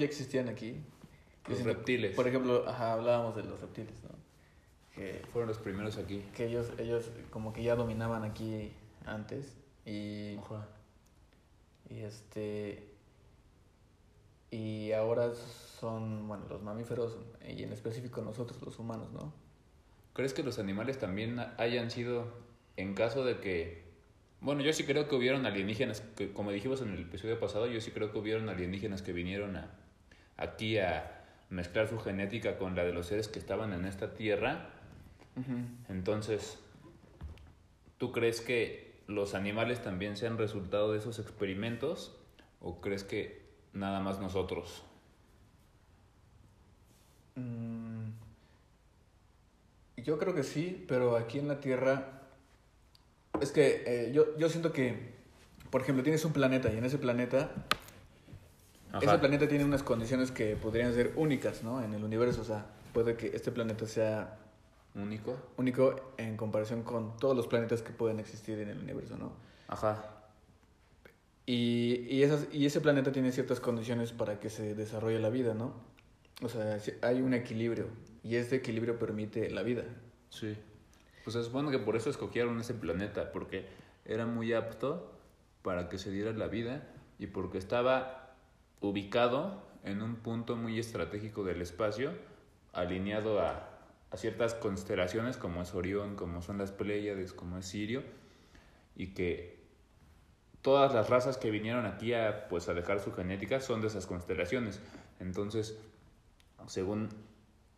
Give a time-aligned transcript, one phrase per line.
[0.00, 0.82] ya existían aquí.
[1.46, 2.14] Los siento- reptiles.
[2.16, 4.10] Por ejemplo, ajá, hablábamos de los reptiles, ¿no?
[4.94, 6.24] Que, Fueron los primeros aquí.
[6.34, 8.72] que ellos, ellos como que ya dominaban aquí
[9.06, 9.56] antes.
[9.86, 10.36] Y,
[11.88, 12.86] y este.
[14.50, 17.16] Y ahora son, bueno, los mamíferos
[17.48, 19.32] y en específico nosotros, los humanos, ¿no?
[20.12, 22.26] ¿Crees que los animales también hayan sido,
[22.76, 23.88] en caso de que...
[24.40, 27.80] Bueno, yo sí creo que hubieron alienígenas, que como dijimos en el episodio pasado, yo
[27.80, 29.70] sí creo que hubieron alienígenas que vinieron a,
[30.40, 34.70] aquí a mezclar su genética con la de los seres que estaban en esta tierra.
[35.88, 36.58] Entonces,
[37.98, 42.16] ¿tú crees que los animales también sean resultado de esos experimentos
[42.60, 44.84] o crees que nada más nosotros?
[47.36, 48.10] Mm,
[49.96, 52.22] Yo creo que sí, pero aquí en la Tierra
[53.40, 55.14] es que eh, yo, yo siento que,
[55.70, 57.50] por ejemplo, tienes un planeta y en ese planeta,
[58.98, 61.82] ese planeta tiene unas condiciones que podrían ser únicas, ¿no?
[61.82, 64.38] En el universo, o sea, puede que este planeta sea
[64.94, 65.36] Único.
[65.56, 69.32] único en comparación con todos los planetas que pueden existir en el universo, ¿no?
[69.68, 70.04] Ajá.
[71.46, 75.54] Y, y, esas, y ese planeta tiene ciertas condiciones para que se desarrolle la vida,
[75.54, 75.74] ¿no?
[76.42, 77.86] O sea, hay un equilibrio
[78.22, 79.84] y este equilibrio permite la vida.
[80.30, 80.56] Sí.
[81.24, 83.66] Pues se supone que por eso escogieron ese planeta, porque
[84.04, 85.12] era muy apto
[85.62, 86.88] para que se diera la vida
[87.18, 88.29] y porque estaba
[88.80, 92.12] ubicado en un punto muy estratégico del espacio,
[92.72, 93.68] alineado a,
[94.10, 98.02] a ciertas constelaciones como es Orión, como son las Pléyades, como es Sirio,
[98.96, 99.60] y que
[100.62, 104.06] todas las razas que vinieron aquí a, pues, a dejar su genética son de esas
[104.06, 104.80] constelaciones.
[105.20, 105.78] Entonces,
[106.66, 107.08] según,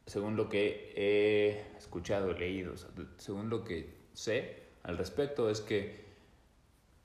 [0.06, 2.74] según lo que he escuchado, leído,
[3.19, 6.02] según lo que sé al respecto, es que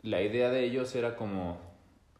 [0.01, 1.59] la idea de ellos era como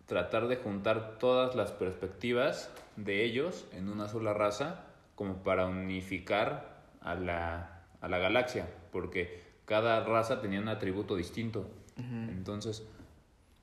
[0.07, 4.85] tratar de juntar todas las perspectivas de ellos en una sola raza,
[5.15, 11.67] como para unificar a la, a la galaxia, porque cada raza tenía un atributo distinto.
[11.97, 12.83] Entonces,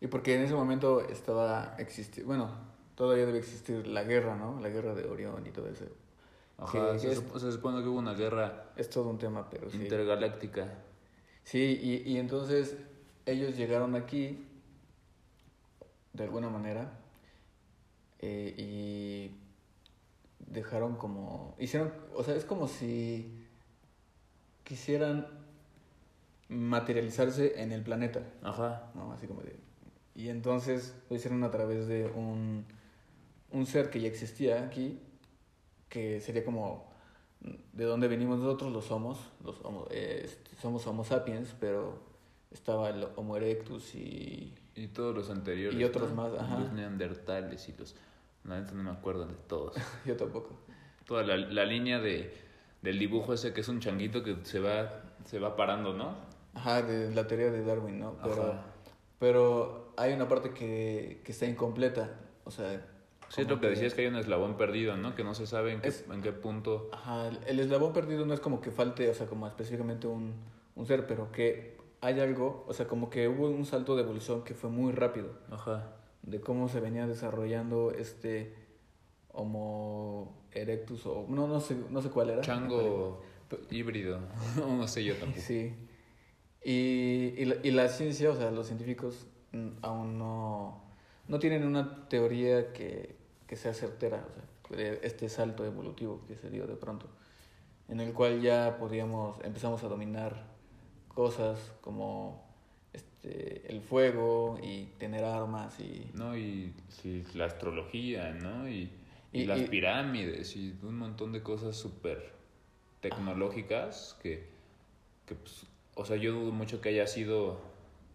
[0.01, 2.51] Y porque en ese momento estaba existiendo, bueno,
[2.95, 4.61] todavía debe existir la guerra, ¿no?
[4.61, 5.85] La guerra de Orión y todo eso.
[6.59, 9.49] ajá, Que se, es- sup- se supone que hubo una guerra Es todo un tema,
[9.49, 9.77] pero sí.
[9.79, 10.69] intergaláctica.
[11.45, 12.77] Sí, y, y entonces
[13.25, 14.44] ellos llegaron aquí,
[16.15, 16.91] de alguna manera,
[18.21, 19.37] eh, y
[20.39, 23.47] dejaron como, hicieron, o sea, es como si
[24.63, 25.27] quisieran
[26.49, 28.91] materializarse en el planeta, Ajá.
[28.95, 29.13] ¿no?
[29.13, 29.57] Así como de...
[30.15, 32.65] Y entonces lo hicieron a través de un,
[33.51, 35.01] un ser que ya existía aquí,
[35.89, 36.89] que sería como
[37.73, 41.99] de dónde venimos nosotros, los somos, los homo, eh, este, somos Homo sapiens, pero
[42.55, 44.55] estaba el Homo erectus y...
[44.77, 45.79] Y todos los anteriores.
[45.79, 46.59] Y otros más, ajá.
[46.61, 47.95] Los neandertales y los...
[48.45, 49.75] La neta no me acuerdo de todos.
[50.07, 50.51] Yo tampoco.
[51.07, 52.35] Toda la, la línea de,
[52.83, 56.15] del dibujo ese que es un changuito que se va, se va parando, ¿no?
[56.55, 58.17] Ajá, de la teoría de Darwin, ¿no?
[58.23, 58.65] Pero, Ajá.
[59.19, 62.11] pero hay una parte que, que está incompleta,
[62.45, 62.87] o sea...
[63.31, 65.15] Sí, es lo que decías que hay un eslabón perdido, ¿no?
[65.17, 66.91] Que no se sabe en qué, Es- en qué punto...
[66.93, 70.35] Ajá, el- el eslabón perdido no es como que falte, o sea, como específicamente un,
[70.77, 74.45] un ser, pero que hay algo, o sea, como que hubo un salto de evolución
[74.45, 75.97] que fue muy rápido, Ajá.
[76.23, 78.55] de cómo se venía desarrollando este
[79.33, 82.43] Homo erectus, o no, no sé, no sé cuál era.
[82.43, 83.23] Chango
[83.71, 84.21] híbrido.
[84.57, 85.41] no sé yo tampoco.
[85.41, 85.75] Sí.
[86.63, 90.85] Y, y, la, y la ciencia, o sea, los científicos mm, aún no,
[91.27, 96.37] no tienen una teoría que, que sea certera, o sea, de este salto evolutivo que
[96.37, 97.09] se dio de pronto,
[97.89, 100.54] en el cual ya podíamos, empezamos a dominar
[101.15, 102.45] cosas como
[102.93, 106.11] este, el fuego y tener armas y...
[106.15, 106.37] ¿no?
[106.37, 108.69] Y sí, la astrología, ¿no?
[108.69, 108.91] Y,
[109.33, 112.33] y, Y- las y- pirámides y un montón de cosas súper
[113.01, 114.47] tecnológicas que,
[115.27, 117.61] que pues, o sea, yo dudo mucho que haya sido,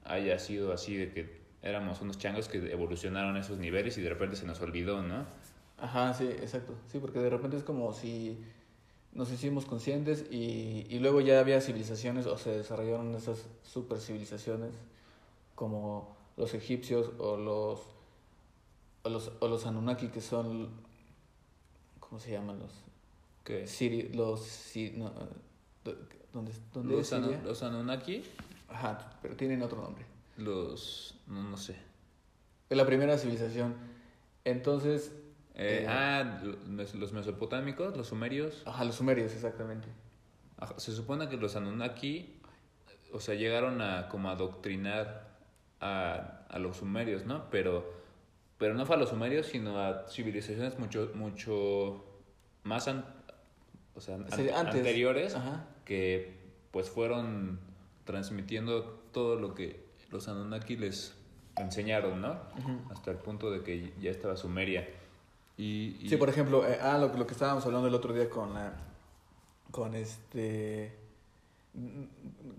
[0.05, 4.35] haya sido así de que éramos unos changos que evolucionaron esos niveles y de repente
[4.35, 5.25] se nos olvidó, ¿no?
[5.77, 6.73] Ajá, sí, exacto.
[6.91, 8.37] Sí, porque de repente es como si
[9.19, 14.71] nos hicimos conscientes y, y luego ya había civilizaciones o se desarrollaron esas super civilizaciones
[15.55, 17.81] como los egipcios o los
[19.03, 20.69] o los, o los Anunnaki que son
[21.99, 22.71] ¿cómo se llaman los?
[23.43, 25.95] Que Siri, los si- no, eh,
[26.33, 27.41] ¿dónde, dónde los, es Anu- Siria?
[27.43, 28.23] los Anunnaki,
[28.69, 30.05] Ajá, pero tienen otro nombre.
[30.37, 31.75] los, no, no sé.
[32.69, 33.75] La primera civilización.
[34.45, 35.11] Entonces,
[35.55, 38.63] Eh, Eh, ah, los mesopotámicos, los sumerios.
[38.65, 39.87] ajá, los sumerios exactamente.
[40.57, 42.35] Ajá, Se supone que los Anunnaki
[43.11, 45.27] o sea, llegaron a como adoctrinar
[45.81, 47.49] a, a los sumerios, ¿no?
[47.49, 47.91] Pero,
[48.59, 52.05] pero no fue a los sumerios, sino a civilizaciones mucho, mucho
[52.63, 53.05] más an-
[53.95, 54.75] o sea, an- Sí, antes.
[54.75, 55.65] anteriores Ajá.
[55.85, 56.37] que
[56.71, 57.59] pues fueron
[58.05, 61.15] transmitiendo todo lo que los Anunnaki les
[61.57, 62.39] enseñaron, ¿no?
[62.91, 64.87] Hasta el punto de que ya estaba Sumeria.
[65.59, 68.29] Y, y- Sí, por ejemplo, eh, ah, lo, lo que estábamos hablando el otro día
[68.29, 68.71] con la,
[69.71, 70.93] con este,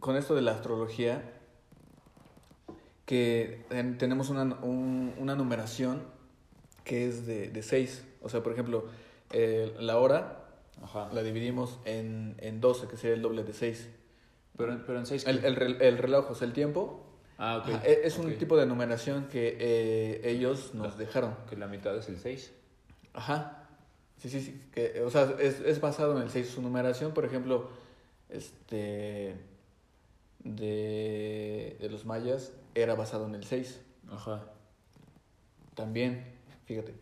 [0.01, 1.23] con esto de la astrología,
[3.07, 6.03] que en- tenemos una, un- una numeración
[6.85, 8.05] que es de, de seis.
[8.23, 8.85] O sea, por ejemplo,
[9.33, 10.45] eh, la hora
[10.83, 11.09] Ajá.
[11.13, 13.89] la dividimos en, en 12, que sería el doble de 6.
[14.59, 15.27] Pero, pero en seis...
[15.27, 17.07] El, el, el reloj, o sea, el tiempo,
[17.39, 17.69] Ah, ok.
[17.77, 18.37] ajá, e- es un ok.
[18.39, 21.35] tipo de numeración que eh, ellos nos dejaron.
[21.49, 22.53] Que la mitad es el 6.
[23.15, 23.67] Ajá.
[24.19, 24.63] Sí, sí, sí.
[24.73, 26.49] Que, o sea, es, es basado en el 6.
[26.49, 27.71] Su numeración, por ejemplo,
[28.29, 29.37] este
[30.45, 33.81] de, de los mayas era basado en el 6.
[34.11, 34.45] Ajá.
[35.75, 36.25] También,
[36.67, 36.95] fíjate.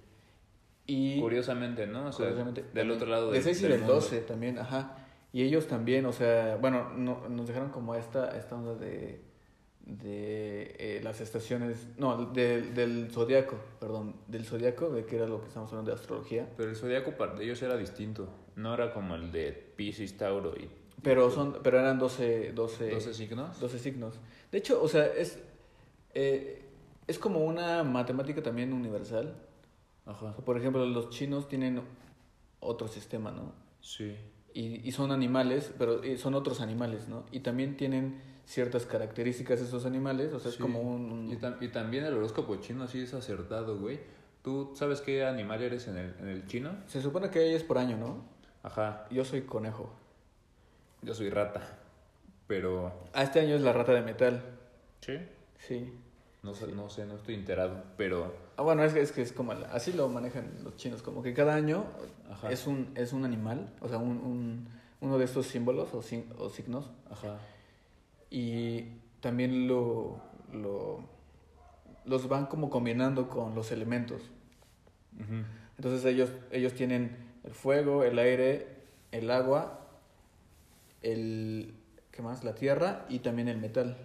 [0.87, 2.07] Y Curiosamente, ¿no?
[2.07, 3.95] O sea, curiosamente, del también, otro lado De del 6 y del del mundo.
[3.97, 4.97] 12 también, ajá.
[5.33, 9.21] Y ellos también, o sea, bueno, no, nos dejaron como esta, esta onda de,
[9.89, 15.41] de eh, las estaciones, no, del del zodiaco, perdón, del zodiaco, de que era lo
[15.41, 16.49] que estamos hablando de astrología.
[16.57, 18.29] Pero el zodiaco para ellos era distinto.
[18.55, 20.69] No era como el de Pisces, Tauro y
[21.03, 23.61] Pero son pero eran 12 12, 12 signos.
[23.61, 24.15] 12 signos.
[24.53, 25.39] De hecho, o sea, es
[26.13, 26.63] eh,
[27.07, 29.35] es como una matemática también universal.
[30.05, 30.27] Ajá.
[30.27, 31.81] O sea, por ejemplo, los chinos tienen
[32.61, 33.53] otro sistema, ¿no?
[33.81, 34.15] Sí.
[34.53, 37.25] Y, y son animales, pero eh, son otros animales, ¿no?
[37.33, 41.29] Y también tienen ciertas características esos animales, o sea, es como un...
[41.31, 44.01] Y, tam- y también el horóscopo chino sí es acertado, güey.
[44.43, 46.71] ¿Tú sabes qué animal eres en el, en el chino?
[46.87, 48.25] Se supone que es por año, ¿no?
[48.63, 49.07] Ajá.
[49.11, 49.91] Yo soy conejo.
[51.03, 51.77] Yo soy rata.
[52.47, 52.91] Pero...
[53.13, 54.43] Ah, este año es la rata de metal.
[55.03, 55.19] Sí.
[55.59, 55.93] Sí.
[56.43, 57.83] No sé, no sé, no estoy enterado.
[57.99, 58.35] Pero...
[58.57, 59.53] Ah, bueno, es que es, que es como...
[59.53, 61.85] la- así lo manejan los chinos, como que cada año
[62.31, 62.51] Ajá.
[62.51, 64.69] es un, es un animal, o sea, un, un-
[65.03, 65.99] uno de estos símbolos o,
[66.43, 66.91] o signos.
[67.11, 67.37] Ajá.
[68.31, 68.85] Y
[69.21, 70.21] también lo,
[70.53, 71.01] lo,
[72.05, 74.23] los van como combinando con los elementos.
[75.77, 78.67] Entonces ellos, ellos tienen el fuego, el aire,
[79.13, 79.81] el agua,
[81.03, 81.75] el,
[82.11, 82.45] ¿qué más?
[82.45, 83.97] La tierra y también el metal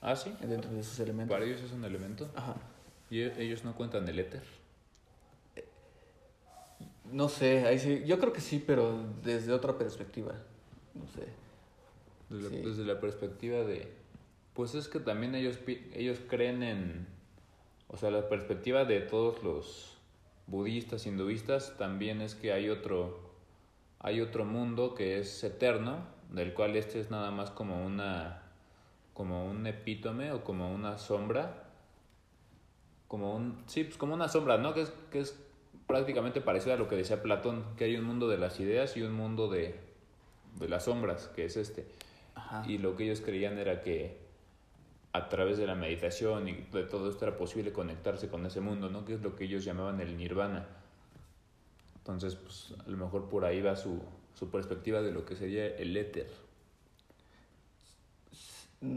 [0.00, 0.32] Ah, sí.
[0.40, 1.34] dentro de esos elementos.
[1.34, 2.30] Para ellos es un elemento.
[2.34, 2.54] Ajá.
[3.10, 4.42] Y e- ellos no cuentan el éter.
[7.10, 10.34] No sé, ahí sí, yo creo que sí, pero desde otra perspectiva.
[10.94, 11.26] No sé.
[12.30, 12.56] Desde, Sí.
[12.56, 13.92] desde la perspectiva de...
[14.54, 15.58] Pues es que también ellos,
[15.94, 17.06] ellos creen en...
[17.88, 19.96] O sea, la perspectiva de todos los
[20.46, 23.20] budistas, hinduistas, también es que hay otro,
[24.00, 28.42] hay otro mundo que es eterno, del cual este es nada más como una,
[29.14, 31.64] como un epítome o como una sombra,
[33.06, 34.74] como un, sí, pues como una sombra, ¿no?
[34.74, 35.38] Que es, que es
[35.86, 39.02] prácticamente parecido a lo que decía Platón, que hay un mundo de las ideas y
[39.02, 39.74] un mundo de,
[40.58, 41.86] de las sombras, que es este.
[42.48, 42.64] Ajá.
[42.66, 44.16] Y lo que ellos creían era que
[45.12, 48.88] a través de la meditación y de todo esto era posible conectarse con ese mundo,
[48.88, 49.04] ¿no?
[49.04, 50.66] Que es lo que ellos llamaban el nirvana.
[51.96, 54.00] Entonces, pues a lo mejor por ahí va su,
[54.34, 56.30] su perspectiva de lo que sería el éter.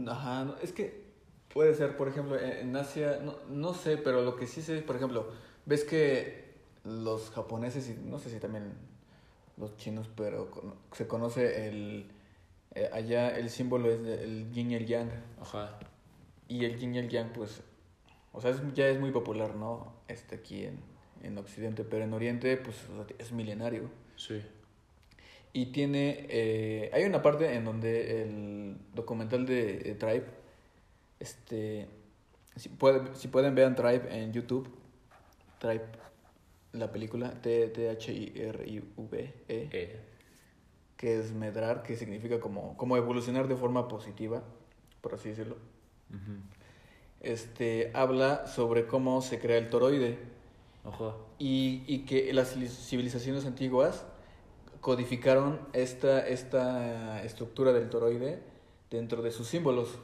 [0.06, 1.02] Ajá, no, es que
[1.52, 4.80] puede ser, por ejemplo, en, en Asia, no, no sé, pero lo que sí sé,
[4.82, 5.30] por ejemplo,
[5.66, 6.52] ves que
[6.84, 8.72] los japoneses y no sé si también
[9.56, 10.50] los chinos, pero
[10.92, 12.06] se conoce el,
[12.74, 15.10] eh, allá el símbolo es el yin y el yang,
[15.40, 15.78] Ajá.
[16.48, 17.62] y el yin y el yang, pues,
[18.32, 19.92] o sea, es- ya es muy popular, ¿no?
[20.08, 20.78] Este aquí en,
[21.22, 23.90] en Occidente, pero en Oriente, pues, o sea, es milenario.
[24.16, 24.42] Sí.
[25.54, 26.26] Y tiene.
[26.30, 30.24] eh, hay una parte en donde el documental de, de Tribe.
[31.20, 31.88] Este.
[32.56, 34.68] Si, puede- si pueden, vean Tribe en YouTube.
[35.58, 35.84] Tribe,
[36.72, 37.30] la película.
[38.42, 39.34] T-H-I-R-I-V-E.
[39.48, 40.00] Eh,
[41.02, 44.44] Que es medrar, que significa como, como evolucionar de forma positiva,
[45.00, 45.56] por así decirlo.
[47.18, 47.90] Este.
[47.92, 50.16] Habla sobre cómo se crea el toroide.
[51.40, 54.04] Y, y que las civilizaciones antiguas
[54.80, 58.40] codificaron esta, esta estructura del toroide
[58.88, 59.98] dentro de sus símbolos.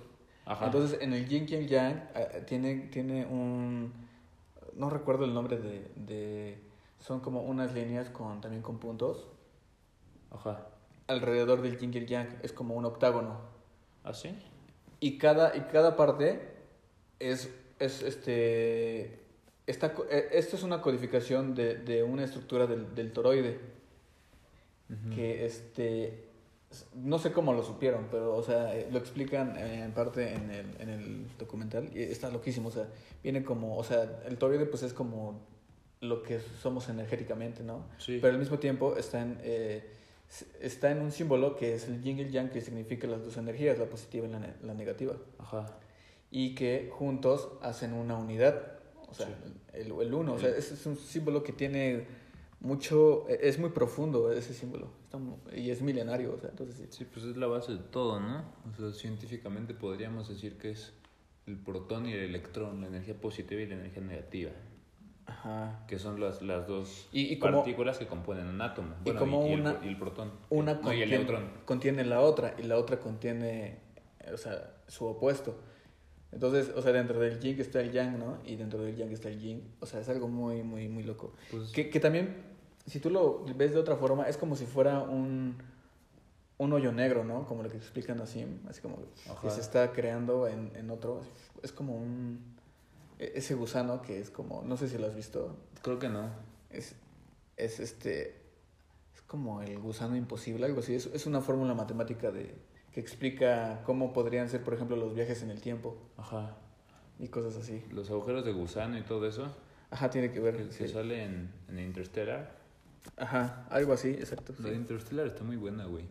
[0.47, 0.67] Ajá.
[0.67, 3.93] Entonces, en el yin y el yang eh, tiene, tiene un...
[4.75, 6.59] No recuerdo el nombre de, de...
[6.99, 9.29] Son como unas líneas con, también con puntos.
[10.33, 10.67] Ajá.
[11.09, 13.41] Alrededor del yin y el yang es como un octágono.
[14.05, 14.31] ¿Ah, sí?
[15.01, 16.41] Y cada, y cada parte
[17.19, 17.51] es,
[17.81, 19.19] es este...
[19.67, 23.59] Esta, eh, esto es una codificación de, de una estructura del, del toroide.
[24.91, 25.15] Ujú.
[25.15, 26.25] que este
[26.95, 30.67] no sé cómo lo supieron, pero, o sea, eh, lo explican en parte en el,
[30.81, 32.89] en el documental y está loquísimo, o sea,
[33.23, 35.41] viene como, o sea, el toroide pues es como
[36.01, 37.87] lo que somos energéticamente, ¿no?
[37.99, 38.19] Sí.
[38.21, 39.91] Pero al mismo tiempo está en, eh,
[40.61, 43.37] está en un símbolo que es el yin y el yang, que significa las dos
[43.37, 45.79] energías, la positiva y la, ne- la negativa, Ajá.
[46.31, 49.33] y que juntos hacen una unidad, o sea, Sí.
[49.73, 52.07] el, el uno, o sea, ese es un símbolo que tiene
[52.61, 55.19] mucho, e- es muy profundo ese símbolo, está
[55.57, 56.87] y es milenario, o sea, entonces sí.
[56.91, 58.45] Sí, pues es la base de todo, ¿no?
[58.71, 60.93] O sea, científicamente podríamos decir que es
[61.47, 64.51] el protón y el electrón, la energía positiva y la energía negativa,
[65.29, 65.85] Ajá.
[65.87, 68.95] que son las, las dos Y- y como- partículas que componen un átomo.
[69.01, 70.33] y Bueno, como y, el, una- y el protón.
[70.51, 71.51] Una no, y el contiene, neutrón.
[71.65, 73.79] contiene la otra y la otra contiene,
[74.33, 75.57] o sea, su opuesto.
[76.33, 78.39] Entonces, o sea, dentro del yin está el yang, ¿no?
[78.45, 79.63] Y dentro del yang está el yin.
[79.81, 81.33] O sea, es algo muy, muy, muy loco.
[81.51, 82.37] Pues, Que, que también,
[82.87, 85.57] si tú lo ves de otra forma, es como si fuera un,
[86.59, 87.47] un hoyo negro, ¿no?
[87.47, 88.99] Como lo que explican así, así como
[89.43, 91.21] que se está creando en, en otro.
[91.63, 92.58] Es como un...
[93.19, 96.31] e- Ese gusano que es como, no sé si lo has visto, creo que no.
[96.71, 96.95] es,
[97.57, 98.37] es este
[99.15, 100.95] es como el gusano imposible, algo así.
[100.95, 102.55] Es, es una fórmula matemática de
[102.93, 106.57] que explica cómo podrían ser, por ejemplo, los viajes en el tiempo Ajá.
[107.19, 107.85] y cosas así.
[107.93, 109.55] Los agujeros de gusano y todo eso,
[109.91, 110.57] Ajá, tiene que ver.
[110.57, 110.89] que, sí.
[110.89, 112.57] sale en, en Interstellar.
[113.17, 114.55] Ajá, algo así, exacto.
[114.59, 116.05] La Sí, Interstellar está muy buena, güey.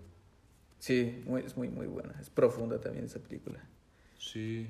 [0.80, 2.16] Sí, muy- es muy, muy buena.
[2.20, 3.64] Es profunda también esa película.
[4.20, 4.68] Sí.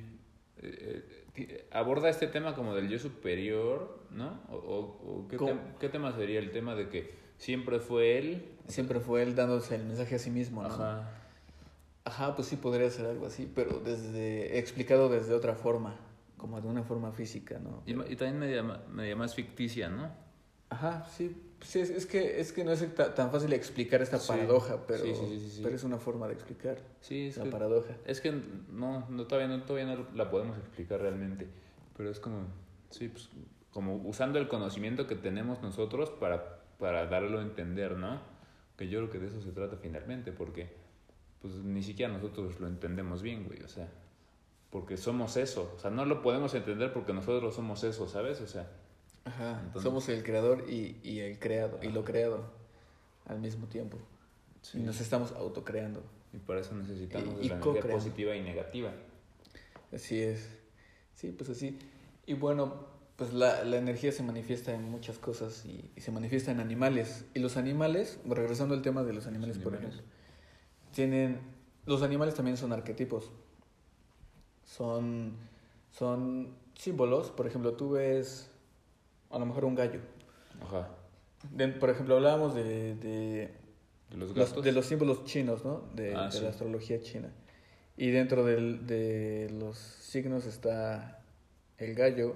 [0.57, 1.25] Eh, eh,
[1.71, 4.39] aborda este tema como del yo superior, ¿no?
[4.49, 5.27] O, o- o
[5.79, 6.39] ¿qué, tema sería?
[6.39, 8.45] El tema de que siempre fue él.
[8.67, 10.69] Siempre fue él dándose el mensaje a sí mismo, ¿no?
[10.69, 11.11] Ajá.
[12.05, 15.95] Ajá, pues sí podría ser algo así, pero desde explicado desde otra forma,
[16.37, 17.83] como de una forma física, ¿no?
[17.85, 20.09] Y, y también media, media más ficticia, ¿no?
[20.69, 21.35] Ajá, sí.
[21.61, 24.27] Sí, es, es que, es que no es ta- tan fácil explicar esta Sí.
[24.27, 25.59] paradoja, pero, sí.
[25.63, 27.95] pero es una forma de explicar Sí, es la que, paradoja.
[28.05, 28.31] es que
[28.71, 31.47] no, no, todavía, no, todavía no la podemos explicar realmente.
[31.97, 32.41] Pero es como,
[32.91, 33.29] sí, pues,
[33.71, 38.19] como usando el conocimiento que tenemos nosotros para, para darlo a entender, ¿no?
[38.77, 40.69] Que yo creo que de eso se trata finalmente, porque
[41.41, 43.87] pues ni siquiera nosotros lo entendemos bien, güey, o sea,
[44.69, 48.41] porque somos eso, o sea, no lo podemos entender porque nosotros somos eso, ¿sabes?
[48.41, 48.69] O sea,
[49.27, 52.45] Ajá, Entonces- somos el creador y, y el creado, y lo creado
[53.25, 53.97] al mismo tiempo.
[54.61, 56.01] sí, Y nos estamos autocreando.
[56.33, 58.91] y para eso necesitamos Y- la energía positiva y negativa.
[59.93, 60.49] Así es.
[61.15, 61.77] Sí, pues así.
[62.25, 66.51] Y bueno, pues la, la energía se manifiesta en muchas cosas y, y se manifiesta
[66.51, 67.25] en animales.
[67.33, 69.95] Y los animales, regresando al tema de los animales, por animales.
[69.99, 70.13] ejemplo,
[70.93, 71.39] tienen...
[71.85, 73.31] Los animales también son arquetipos.
[74.65, 75.33] Son,
[75.91, 77.31] son símbolos.
[77.31, 78.51] Por ejemplo, tú ves
[79.29, 79.99] a lo mejor un gallo.
[80.61, 80.89] Ajá.
[81.51, 83.51] De- por ejemplo, hablábamos de, de,
[84.09, 84.63] De los los, gatos.
[84.63, 85.83] de los símbolos chinos, ¿no?
[85.93, 86.41] De, Ah, sí.
[86.41, 87.29] la astrología china.
[87.95, 91.19] Y dentro del, de los signos está
[91.77, 92.35] el gallo.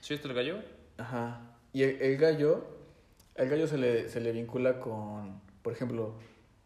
[0.00, 0.58] ¿Sí está el gallo?
[0.98, 1.40] Ajá.
[1.72, 2.64] Y el, el gallo,
[3.34, 6.14] el gallo se le, se le vincula con, por ejemplo,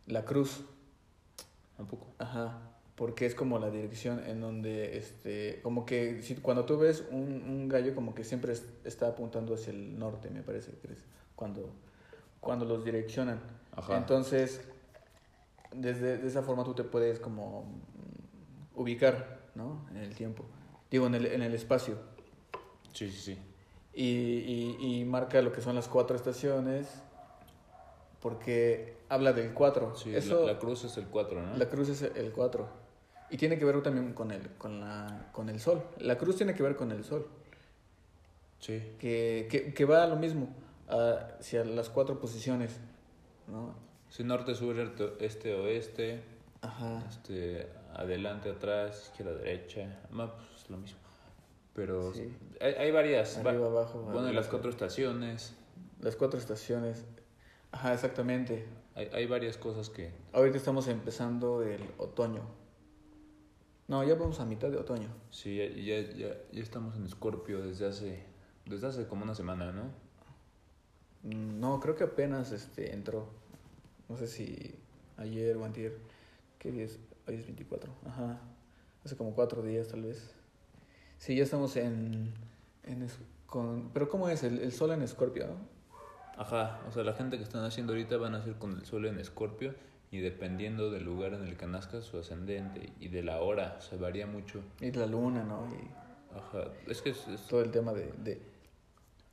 [0.07, 0.65] la cruz.
[1.77, 2.07] Tampoco.
[2.19, 2.61] Ajá.
[3.01, 7.23] Porque es como la dirección en donde, este, como que si, cuando tú ves un,
[7.49, 10.99] un gallo, como que siempre es- está apuntando hacia el norte, me parece que es
[11.35, 11.71] cuando,
[12.41, 13.41] cuando los direccionan.
[13.73, 13.97] Ajá.
[13.97, 14.61] Entonces,
[15.75, 17.65] desde de esa forma tú te puedes como
[18.75, 19.87] ubicar, ¿no?
[19.93, 20.45] En el tiempo.
[20.91, 21.95] Digo, en el, en el espacio.
[22.93, 23.39] Sí, sí, sí.
[23.95, 26.87] Y, y, y marca lo que son las cuatro estaciones,
[28.21, 29.97] porque habla del cuatro.
[29.97, 31.57] Sí, Eso, la, la cruz es el 4, ¿no?
[31.57, 32.80] la cruz es el 4.
[33.31, 35.83] Y tiene que ver también con el, con, la, con el sol.
[35.99, 37.27] La cruz tiene que ver con el sol,
[38.59, 38.83] Sí.
[38.99, 40.49] que, que, que va a lo mismo,
[40.89, 42.79] hacia las cuatro posiciones,
[43.47, 43.75] ¿no?
[44.11, 46.23] Sí, norte, sur, este, este, oeste,
[46.61, 47.05] Ajá.
[47.09, 50.99] este, adelante, atrás, izquierda, derecha, más pues, lo mismo.
[51.75, 52.37] Pero Sí.
[52.61, 53.41] hay, hay varias.
[53.47, 54.01] va- Arriba, abajo.
[54.03, 55.55] bueno, arriba, las cuatro estaciones,
[56.01, 57.05] Las cuatro estaciones.
[57.73, 58.67] Ajá, exactamente.
[58.97, 60.11] hay, hay varias cosas que...
[60.33, 62.41] Ahorita estamos empezando el otoño.
[63.91, 65.09] No, ya vamos a mitad de otoño.
[65.33, 68.23] Sí, ya, ya, ya, ya estamos en Escorpio desde hace,
[68.65, 69.83] desde hace como una semana, ¿no?
[71.25, 73.27] Mm, No, creo que apenas este entró.
[74.09, 74.77] No sé si
[75.17, 75.99] ayer o antier.
[76.61, 77.01] ¿Qué día es?
[77.27, 77.93] Hoy es 24.
[78.07, 78.39] Ajá.
[79.05, 80.37] Hace como cuatro días tal vez.
[81.19, 82.33] Sí, ya estamos en...
[82.85, 84.45] en es- con, pero ¿cómo es?
[84.45, 85.55] El, el sol en Escorpio, ¿no?
[86.41, 89.05] Ajá, o sea, la gente que están haciendo ahorita van a hacer con el sol
[89.07, 89.75] en Escorpio
[90.11, 93.97] y dependiendo del lugar en el que nazca su ascendente y de la hora, se
[93.97, 94.61] varía mucho.
[94.81, 95.69] Y la luna, ¿no?
[95.73, 98.13] Y Ajá, es que es- es- todo el tema de...
[98.19, 98.41] de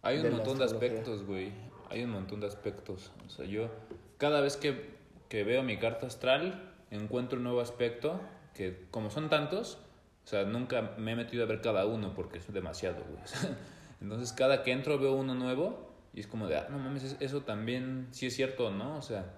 [0.01, 1.51] Hay un de montón de aspectos, güey.
[1.89, 3.11] Hay un montón de aspectos.
[3.25, 3.69] O sea, yo
[4.17, 4.95] cada vez que,
[5.29, 8.19] que veo mi carta astral, encuentro un nuevo aspecto
[8.53, 9.77] que como son tantos,
[10.25, 13.21] o sea, nunca me he metido a ver cada uno porque es demasiado, güey.
[14.01, 17.41] Entonces cada que entro veo uno nuevo y es como de, ah, no mames, eso
[17.41, 18.97] también sí es cierto, ¿no?
[18.97, 19.33] O sea,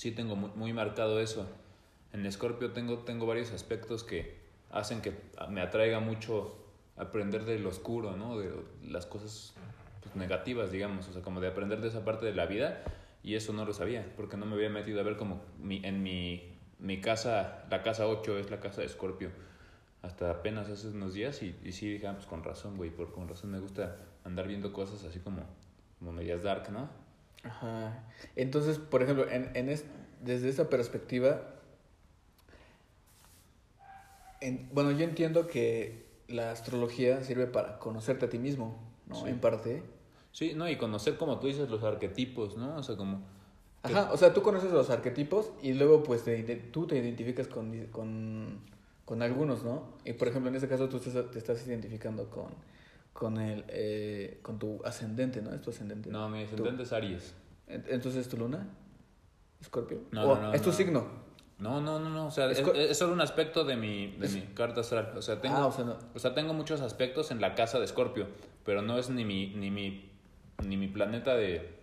[0.00, 1.46] sí tengo muy, marcado eso.
[2.14, 4.40] En Scorpio tengo, tengo varios aspectos que
[4.70, 5.12] hacen que
[5.50, 6.56] me atraiga mucho
[6.96, 8.38] aprender del oscuro, ¿no?
[8.38, 8.50] De
[8.82, 9.52] las cosas
[10.02, 12.82] pues, negativas, digamos, o sea, como de aprender de esa parte de la vida
[13.22, 16.02] y eso no lo sabía, porque no me había metido a ver como mi, en
[16.02, 19.30] mi, mi casa, la casa 8 es la casa de Scorpio,
[20.00, 23.12] hasta apenas hace unos días y, y sí dije, ah, pues con razón, güey, por,
[23.12, 25.42] con razón me gusta andar viendo cosas así como,
[25.98, 26.88] como medias dark, ¿no?
[27.42, 28.04] Ajá.
[28.36, 29.74] Entonces, por ejemplo, en, en
[30.22, 31.60] desde esa perspectiva,
[34.72, 39.26] bueno, yo entiendo que la astrología sirve para conocerte a ti mismo, ¿no?
[39.26, 39.82] En parte.
[40.32, 42.76] Sí, no, y conocer, como tú dices, los arquetipos, ¿no?
[42.76, 43.22] O sea, como...
[43.82, 47.86] Ajá, o sea, tú conoces los arquetipos y luego, pues, te, tú te identificas con,
[47.86, 48.60] con,
[49.04, 49.94] con, algunos, ¿no?
[50.04, 52.48] Y, por ejemplo, en este caso tú te estás identificando con,
[53.12, 55.52] con, el, eh, con tu ascendente, ¿no?
[55.52, 56.10] Es tu ascendente.
[56.10, 57.34] No, mi ascendente es Aries.
[57.66, 58.66] ¿Entonces es tu luna?
[59.60, 60.00] ¿Escorpio?
[60.10, 61.06] No, no, no, ¿Es tu signo?
[61.58, 62.26] No, no, no, no.
[62.26, 65.12] O sea, es, solo un aspecto de mi, de mi carta astral.
[65.16, 65.96] O sea, tengo, ah, o, sea, no.
[66.14, 68.26] o sea, tengo muchos aspectos en la casa de Escorpio,
[68.64, 70.10] pero no es ni mi, ni mi,
[70.64, 71.78] ni mi planeta de...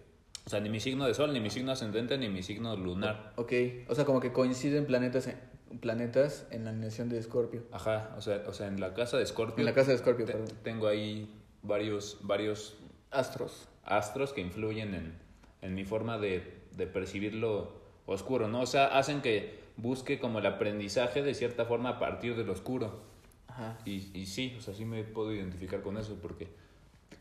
[0.46, 3.34] O sea, ni mi signo de sol, ni mi signo ascendente, ni mi signo lunar.
[3.36, 3.54] Ok,
[3.90, 5.38] o sea, como que coinciden planetas en,
[5.82, 7.64] planetas en la alineación de Escorpio.
[7.72, 9.60] Ajá, o sea, o sea, en la casa de Escorpio...
[9.60, 10.48] En la casa de Escorpio, perdón.
[10.64, 12.78] Tengo ahí varios, varios...
[13.12, 13.68] Astros.
[13.84, 15.14] Astros que influyen en,
[15.62, 17.72] en mi forma de, de percibir lo
[18.06, 18.62] oscuro, ¿no?
[18.62, 23.02] O sea, hacen que busque como el aprendizaje de cierta forma a partir del oscuro.
[23.48, 23.78] Ajá.
[23.86, 26.48] Y, y sí, o sea, sí me puedo identificar con eso porque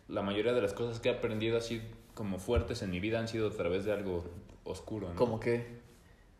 [0.08, 1.82] la mayoría de las cosas que he aprendido así
[2.14, 4.24] como fuertes en mi vida han sido a través de algo
[4.64, 5.16] oscuro, ¿no?
[5.16, 5.66] ¿Cómo qué?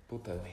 [0.08, 0.52] Puta, güey.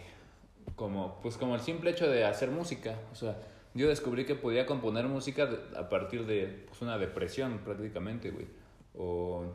[0.76, 2.99] Como, pues como el simple hecho de hacer música.
[3.12, 3.38] O sea,
[3.73, 8.47] yo descubrí que podía componer música a partir de pues, una depresión prácticamente, güey.
[8.95, 9.45] O,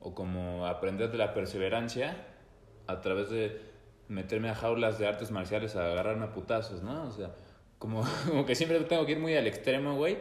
[0.00, 2.26] o como aprender de la perseverancia
[2.86, 3.60] a través de
[4.08, 7.04] meterme a jaulas de artes marciales a agarrarme a putazos, ¿no?
[7.04, 7.34] O sea,
[7.78, 10.18] como, como que siempre tengo que ir muy al extremo, güey,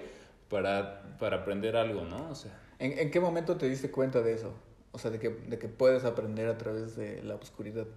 [0.50, 2.30] para, para aprender algo, ¿no?
[2.30, 2.58] O sea.
[2.80, 4.54] ¿En, ¿En qué momento te diste cuenta de eso?
[4.92, 7.88] O sea, de que, de que puedes aprender a través de la oscuridad.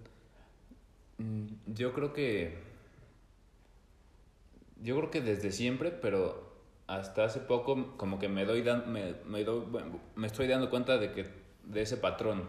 [1.17, 2.57] Mm, yo creo que.
[4.81, 6.47] Yo creo que desde siempre, pero
[6.85, 9.65] hasta hace poco, como que me doy, me, me, doy,
[10.15, 11.25] me estoy dando cuenta de que
[11.63, 12.43] de ese patrón.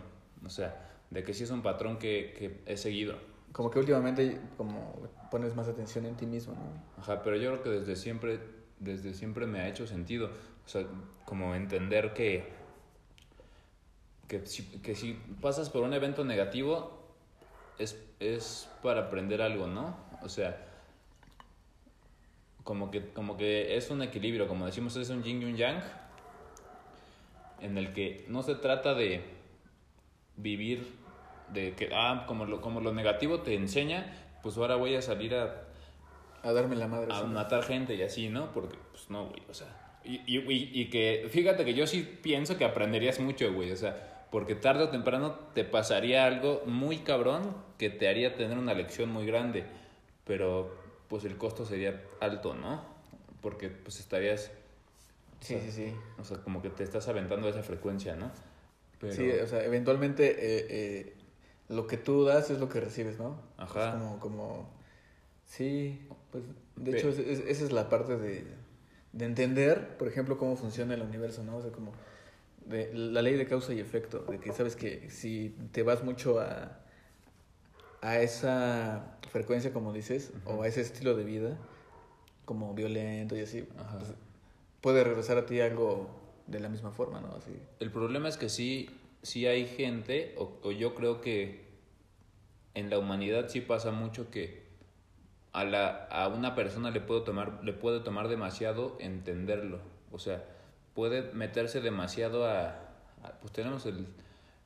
[0.45, 3.17] O sea, de que sí es un patrón que, que he seguido.
[3.53, 7.03] Como que últimamente como pones más atención en ti mismo, ¿no?
[7.03, 8.41] Ajá, pero yo creo que desde siempre,
[8.79, 10.31] desde siempre me ha hecho sentido.
[10.65, 10.87] O sea,
[11.25, 12.45] como entender que,
[14.29, 16.98] que, si, que si pasas por un evento negativo
[17.79, 19.97] es, es para aprender algo, ¿no?
[20.23, 20.67] O sea,
[22.65, 25.81] como que, como que es un equilibrio, como decimos, es un yin y un yang,
[27.61, 29.23] en el que no se trata de
[30.37, 30.87] vivir
[31.53, 34.13] de que, ah, como lo, como lo negativo te enseña,
[34.43, 35.65] pues ahora voy a salir a...
[36.43, 37.09] A darme la madre.
[37.13, 38.53] A matar gente y así, ¿no?
[38.53, 39.67] Porque, pues no, güey, o sea...
[40.05, 44.18] Y, y, y, que, fíjate que yo sí pienso que aprenderías mucho, güey, o sea,
[44.31, 49.11] porque tarde o temprano te pasaría algo muy cabrón que te haría tener una lección
[49.11, 49.65] muy grande,
[50.25, 50.77] pero
[51.09, 52.83] pues el costo sería alto, ¿no?
[53.41, 54.51] Porque pues estarías...
[55.41, 55.95] Sí, sí, sí.
[56.19, 58.31] O sea, como que te estás aventando esa frecuencia, ¿no?
[59.11, 61.17] Sí, o sea, eventualmente eh, eh,
[61.69, 63.41] lo que tú das es lo que recibes, ¿no?
[63.57, 63.91] Ajá.
[63.91, 64.71] Es como, como,
[65.45, 68.45] sí, pues, de hecho, esa es la parte de,
[69.13, 71.59] de entender, por ejemplo, cómo funciona el universo, ¿no?
[71.59, 71.93] O sea, como
[72.69, 76.41] de la ley de causa y efecto, de que sabes que si te vas mucho
[76.41, 76.79] a,
[78.01, 81.59] a esa frecuencia, como dices, o a ese estilo de vida,
[82.45, 84.15] como violento y así, pues,
[84.81, 86.09] puede regresar a ti algo
[86.47, 87.35] de la misma forma, ¿no?
[87.35, 87.53] Así.
[87.81, 88.89] El problema es que sí
[89.23, 91.67] sí hay gente, o, yo creo que
[92.75, 94.67] en la humanidad sí pasa mucho que
[95.53, 99.81] a, la, a una persona le, puedo tomar, le puede tomar demasiado entenderlo.
[100.13, 100.45] O sea,
[100.95, 102.79] puede meterse demasiado a...
[103.41, 104.07] pues tenemos el,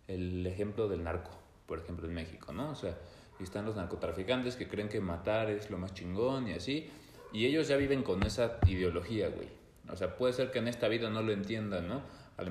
[0.08, 1.30] el ejemplo del narco,
[1.66, 2.70] por ejemplo, en México, ¿no?
[2.70, 2.96] O sea,
[3.42, 6.88] están los narcotraficantes que creen que matar es lo más chingón y así.
[7.32, 9.48] Y ellos ya viven con esa ideología, güey.
[9.90, 12.02] O sea, puede ser que en esta vida no lo entiendan, ¿no?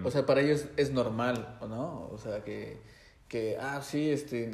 [0.04, 2.08] O sea, para ellos es normal, ¿no?
[2.12, 2.78] O sea, que,
[3.28, 4.52] que ah, sí, este,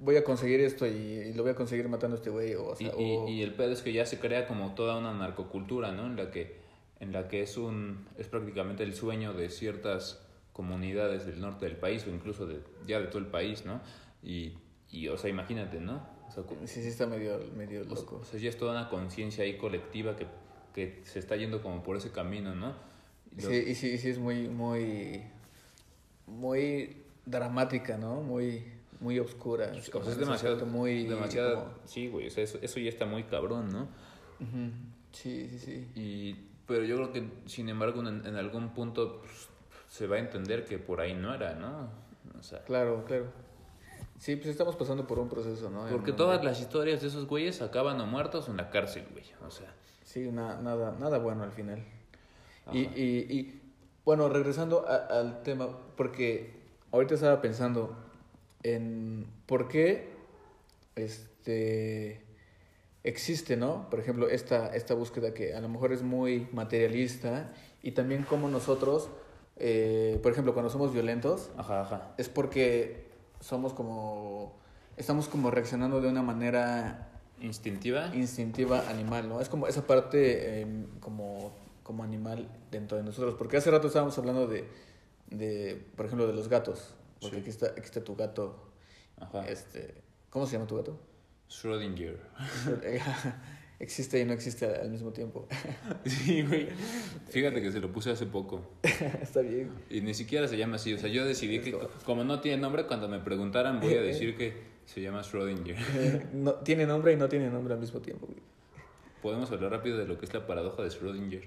[0.00, 2.54] voy a conseguir esto y, lo voy a conseguir matando a este güey.
[2.54, 6.06] O, y, y, el pedo es que ya se crea como toda una narcocultura, ¿no?
[6.06, 6.56] En la que,
[7.00, 10.20] en la que es, un, es prácticamente el sueño de ciertas
[10.52, 13.80] comunidades del norte del país o incluso de, ya de todo el país, ¿no?
[14.22, 14.54] Y,
[14.90, 16.02] y o sea, imagínate, ¿no?
[16.28, 18.16] O sea, Sí, sí está medio, medio loco.
[18.22, 20.26] o sea, ya es toda una conciencia ahí colectiva que,
[20.74, 22.74] que se está yendo como por ese camino, ¿no?
[23.36, 25.22] Y lo- Sí, y sí, sí es muy, muy,
[26.26, 28.20] muy dramática, ¿no?
[28.22, 28.64] Muy,
[29.00, 29.70] muy oscura.
[29.72, 31.04] o sea, es demasiado, muy...
[31.04, 33.82] demasiado, como- sí, güey, o sea, eso, eso ya está muy cabrón, ¿no?
[34.40, 34.70] Ujú.
[35.12, 35.86] Sí, sí, sí.
[35.94, 36.36] Y,
[36.68, 39.48] pero yo creo que, sin embargo, en, en algún punto pues,
[39.88, 41.88] se va a entender que por ahí no era, ¿no?
[42.38, 43.26] O sea, Claro, claro.
[44.18, 45.86] Sí, pues estamos pasando por un proceso, ¿no?
[45.88, 49.24] Porque todas las historias de esos güeyes acaban o muertos o en la cárcel, güey.
[49.46, 49.72] O sea,
[50.04, 51.84] Sí, na- nada, nada bueno al final.
[52.72, 53.62] Y, y, y,
[54.04, 56.52] bueno, regresando a- al tema, porque
[56.92, 57.96] ahorita estaba pensando
[58.62, 60.12] en por qué
[60.96, 62.24] este
[63.04, 63.88] existe, ¿no?
[63.90, 68.48] Por ejemplo, esta, esta búsqueda que a lo mejor es muy materialista y también como
[68.48, 69.08] nosotros,
[69.56, 72.14] eh, por ejemplo, cuando somos violentos, ajá, ajá.
[72.18, 73.06] es porque
[73.40, 74.56] somos como,
[74.96, 77.08] estamos como reaccionando de una manera
[77.40, 78.10] Instintiva.
[78.14, 79.40] instintiva animal, ¿no?
[79.40, 81.52] Es como esa parte eh, como,
[81.84, 83.34] como animal dentro de nosotros.
[83.38, 84.64] Porque hace rato estábamos hablando de,
[85.30, 86.94] de por ejemplo, de los gatos.
[87.20, 87.40] Porque Sí.
[87.42, 88.56] aquí, está, aquí está tu gato.
[89.20, 89.46] Ajá.
[89.48, 90.98] Este, ¿Cómo se llama tu gato?
[91.50, 92.16] Schrödinger.
[93.80, 95.46] existe y no existe al mismo tiempo.
[96.04, 96.68] Sí, güey.
[97.30, 98.62] Fíjate que se lo puse hace poco.
[99.22, 99.70] está bien.
[99.90, 100.92] Y ni siquiera se llama así.
[100.94, 104.02] O sea, yo decidí que, co- como no tiene nombre, cuando me preguntaran, voy a
[104.02, 104.54] decir que
[104.86, 105.76] se llama Schrödinger.
[105.96, 108.26] Eh, no, tiene nombre y no tiene nombre al mismo tiempo.
[108.26, 108.38] güey.
[109.22, 111.44] Podemos hablar rápido de lo que es la paradoja de Schrödinger.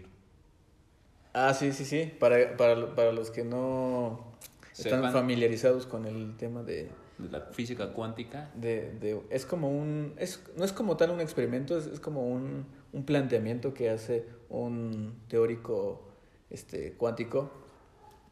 [1.33, 2.11] Ah, sí, sí, sí.
[2.19, 4.35] Para, para, para los que no
[4.77, 5.13] están Sepan.
[5.13, 6.89] familiarizados con el tema de,
[7.21, 8.49] De la física cuántica.
[8.55, 12.27] de, de- es como un es no es como tal un experimento es, es como
[12.27, 16.09] un, un planteamiento que hace un teórico
[16.49, 17.51] este cuántico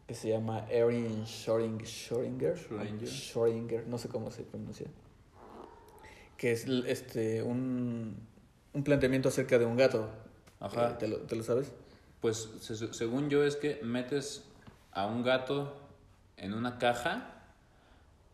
[0.08, 3.08] que se llama Erin Schrödinger Schrödinger Schrödinger.
[3.08, 4.88] Schrödinger, no sé cómo se pronuncia
[6.38, 8.16] que es este un,
[8.74, 10.10] un planteamiento acerca de un gato
[10.62, 10.92] Ajá.
[10.92, 11.72] Eh, ¿te, lo, ¿te lo sabes?
[12.22, 14.44] Pues se- según yo es que metes
[14.92, 15.74] a un gato
[16.36, 17.39] en una caja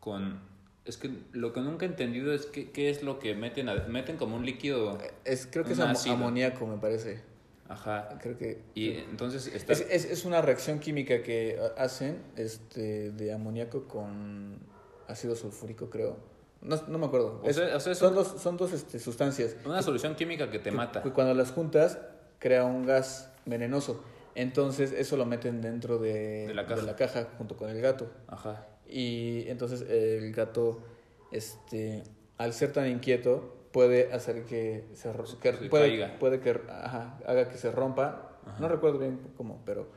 [0.05, 0.39] con...
[0.85, 3.69] Es que lo que nunca he entendido es que, qué es lo que meten.
[3.69, 4.99] a- meten como un líquido.
[5.25, 7.21] Es, creo que es amoníaco, me parece.
[7.67, 8.07] Ajá.
[8.21, 9.73] Creo que Y entonces está...
[9.73, 14.59] Es, es, es una reacción química que ha- hacen este, de amoníaco con
[15.07, 16.17] ácido sulfúrico, creo.
[16.61, 17.41] No, no me acuerdo.
[17.43, 19.55] O Es- sea- o sea, es son un- dos, son dos este, sustancias.
[19.65, 21.01] Una solución química que te que- mata.
[21.01, 21.97] que cuando las juntas,
[22.37, 24.03] crea un gas venenoso.
[24.35, 26.95] Entonces, eso lo meten dentro de, De la caja.
[26.95, 28.11] caja junto con el gato.
[28.27, 28.67] Ajá.
[28.89, 30.79] Y entonces el gato,
[31.31, 32.03] este,
[32.37, 36.19] al ser tan inquieto, puede hacer que se, ro- que Se puede, caiga.
[36.19, 38.31] puede que ajá, haga que se rompa.
[38.45, 38.57] Ajá.
[38.59, 39.87] No recuerdo bien cómo, pero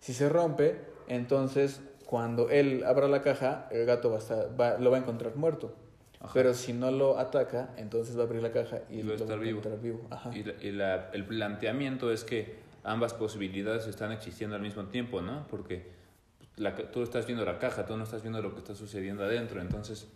[0.00, 0.76] si se rompe,
[1.08, 5.00] entonces cuando él abra la caja, el gato va a estar, va- lo va a
[5.00, 5.74] encontrar muerto.
[6.20, 6.30] Ajá.
[6.34, 9.16] Pero si no lo ataca, entonces va a abrir la caja y, Y va a
[9.18, 9.58] lo estar vivo.
[9.58, 10.00] encontrar vivo.
[10.10, 10.30] Ajá.
[10.36, 15.20] Y, la- y la- el planteamiento es que ambas posibilidades están existiendo al mismo tiempo,
[15.22, 15.46] ¿no?
[15.48, 15.84] Porque
[16.56, 19.60] la tú estás viendo la caja, tú no estás viendo lo que está sucediendo adentro.
[19.60, 20.08] Entonces,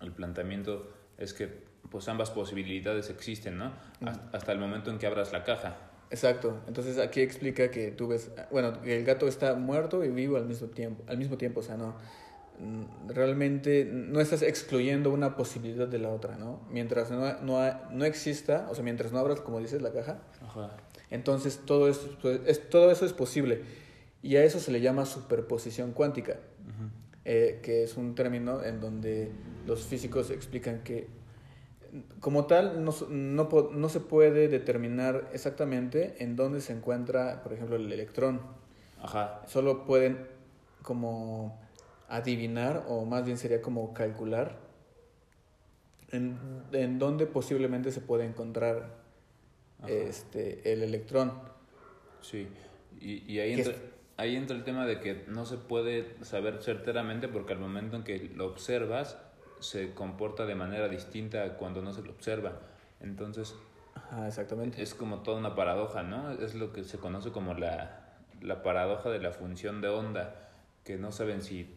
[0.00, 3.72] el planteamiento es que pues ambas posibilidades existen, ¿no?
[4.04, 5.76] Hasta, hasta el momento en que abras la caja.
[6.12, 6.60] Exacto.
[6.68, 10.44] Entonces aquí explica que tú ves, bueno, que el gato está muerto y vivo al
[10.44, 11.94] mismo tiempo, al mismo tiempo, o sea, no
[12.58, 16.60] mm, realmente no estás excluyendo una posibilidad de la otra, ¿no?
[16.70, 20.76] Mientras no, no, no exista, o sea, mientras no abras, como dices, la caja, Ajá.
[21.10, 22.06] entonces todo eso,
[22.46, 23.62] es, todo eso es posible.
[24.22, 26.36] Y a eso se le llama superposición cuántica,
[27.24, 29.30] eh, que es un término en donde
[29.66, 31.08] los físicos explican que
[32.20, 37.76] como tal no, no, no se puede determinar exactamente en dónde se encuentra, por ejemplo,
[37.76, 38.40] el electrón.
[39.02, 39.42] Ajá.
[39.46, 40.26] Solo pueden
[40.82, 41.60] como
[42.08, 44.58] adivinar, o más bien sería como calcular,
[46.10, 46.38] en,
[46.72, 48.96] en dónde posiblemente se puede encontrar
[49.80, 49.90] Ajá.
[49.90, 51.32] este, el electrón.
[52.20, 52.48] Sí,
[53.00, 53.76] y, y ahí, ¿Qué entra?
[54.16, 58.04] Ahí entra el tema de que no se puede saber certeramente porque al momento en
[58.04, 59.18] que lo observas
[59.60, 62.60] se comporta de manera distinta a cuando no se lo observa.
[63.00, 63.54] Entonces
[63.94, 64.82] Ajá, exactamente.
[64.82, 66.32] es como toda una paradoja, ¿no?
[66.32, 68.00] Es lo que se conoce como la,
[68.40, 70.48] la paradoja de la función de onda,
[70.84, 71.74] que no saben si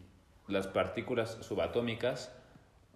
[0.48, 2.32] las partículas subatómicas,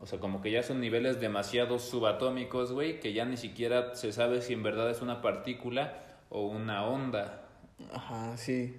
[0.00, 4.12] o sea, como que ya son niveles demasiado subatómicos, güey, que ya ni siquiera se
[4.12, 5.98] sabe si en verdad es una partícula
[6.31, 7.42] o una onda.
[7.92, 8.76] Ajá, sí.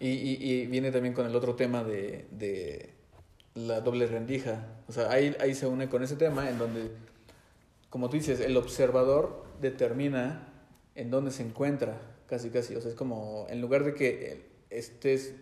[0.00, 2.94] Y, y, y viene también con el otro tema de, de
[3.54, 4.66] la doble rendija.
[4.88, 6.90] O sea, ahí, ahí se une con ese tema en donde,
[7.90, 10.48] como tú dices, el observador determina
[10.94, 12.74] en dónde se encuentra, casi, casi.
[12.76, 15.34] O sea, es como, en lugar de que estés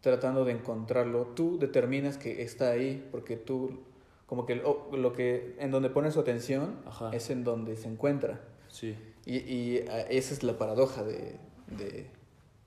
[0.00, 3.84] tratando de encontrarlo, tú determinas que está ahí, porque tú
[4.26, 7.10] como que lo, lo que en donde pone su atención Ajá.
[7.12, 8.40] es en donde se encuentra.
[8.68, 8.96] Sí.
[9.26, 11.36] Y, y ah, esa es la paradoja de,
[11.78, 12.06] de,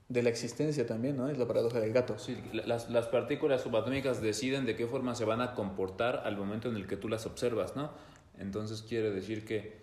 [0.08, 1.28] de la existencia también, ¿no?
[1.28, 2.18] Es la paradoja del gato.
[2.18, 6.36] Sí, la- las, las partículas subatómicas deciden de qué forma se van a comportar al
[6.36, 7.90] momento en el que tú las observas, ¿no?
[8.38, 9.76] Entonces quiere decir que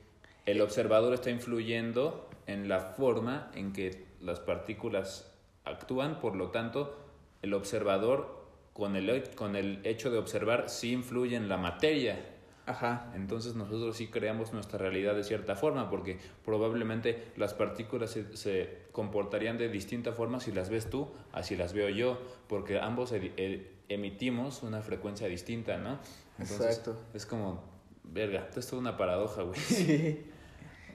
[0.45, 5.31] el observador está influyendo en la forma en que las partículas
[5.63, 6.97] actúan, por lo tanto,
[7.41, 12.34] el observador con el, con el hecho de observar sí influye en la materia.
[12.67, 13.11] Ajá.
[13.15, 18.79] Entonces nosotros sí creamos nuestra realidad de cierta forma, porque probablemente las partículas se, se
[18.91, 23.71] comportarían de distinta forma si las ves tú, así las veo yo, porque ambos e-
[23.87, 25.99] emitimos una frecuencia distinta, ¿no?
[26.39, 26.97] Exacto.
[27.13, 27.63] Es como,
[28.03, 29.59] verga, esto es toda una paradoja, güey.
[29.59, 30.25] Sí.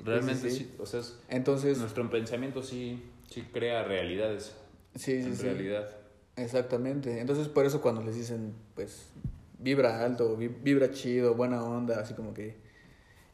[0.04, 0.56] Realmente sí.
[0.56, 4.56] sí, o sea, es- Entonces, nuestro pensamiento sí, sí crea realidades,
[4.94, 5.42] sí, sí, en sí.
[5.44, 5.88] realidad.
[6.36, 7.20] Exactamente.
[7.20, 9.12] Entonces, por eso cuando les dicen, pues,
[9.60, 12.56] vibra alto, vi- vibra chido, buena onda, así como que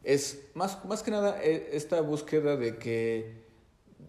[0.03, 3.43] es más, más que nada eh, esta búsqueda de que,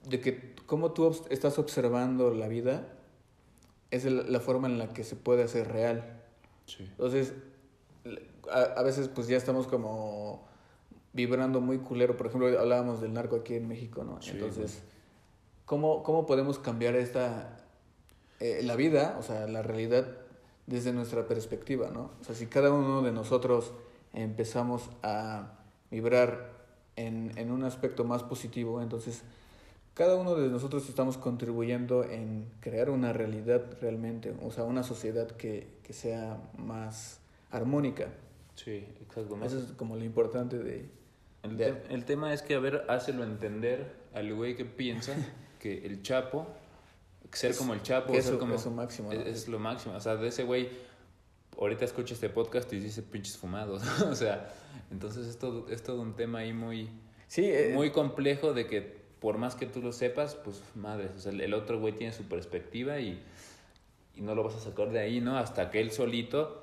[0.09, 2.87] de que cómo tú estás observando la vida
[3.91, 6.21] es la forma en la que se puede hacer real.
[6.65, 6.83] Sí.
[6.83, 7.33] Entonces,
[8.51, 10.45] a, a veces pues ya estamos como
[11.13, 12.17] vibrando muy culero.
[12.17, 14.21] Por ejemplo, hablábamos del narco aquí en México, ¿no?
[14.21, 14.83] Sí, Entonces,
[15.65, 17.65] ¿cómo, ¿cómo podemos cambiar esta,
[18.39, 20.05] eh, la vida, o sea, la realidad
[20.67, 22.11] desde nuestra perspectiva, ¿no?
[22.21, 23.73] O sea, si cada uno de nosotros
[24.13, 25.53] empezamos a
[25.89, 26.51] vibrar
[26.95, 29.23] en, en un aspecto más positivo, entonces
[29.93, 35.27] cada uno de nosotros estamos contribuyendo en crear una realidad realmente, o sea, una sociedad
[35.31, 38.09] que, que sea más armónica.
[38.55, 39.37] Sí, exacto.
[39.43, 40.85] Eso es como lo importante de...
[41.43, 45.13] El, de- el tema es que, a ver, hácelo entender al güey que piensa
[45.59, 46.45] que el Chapo,
[47.31, 49.13] ser como el Chapo, ser eso como, es lo máximo.
[49.13, 49.19] ¿no?
[49.19, 49.95] es, es lo máximo.
[49.95, 50.69] O sea, de ese güey,
[51.59, 53.83] ahorita escucha este podcast y dice pinches fumados.
[54.01, 54.53] o sea,
[54.91, 56.89] entonces es todo, es todo un tema ahí muy,
[57.27, 61.19] sí, eh, muy complejo de que por más que tú lo sepas, pues madre, o
[61.19, 63.19] sea, el- el otro güey tiene su perspectiva y,
[64.15, 65.37] y no lo vas a sacar de ahí, ¿no?
[65.37, 66.61] Hasta que él solito,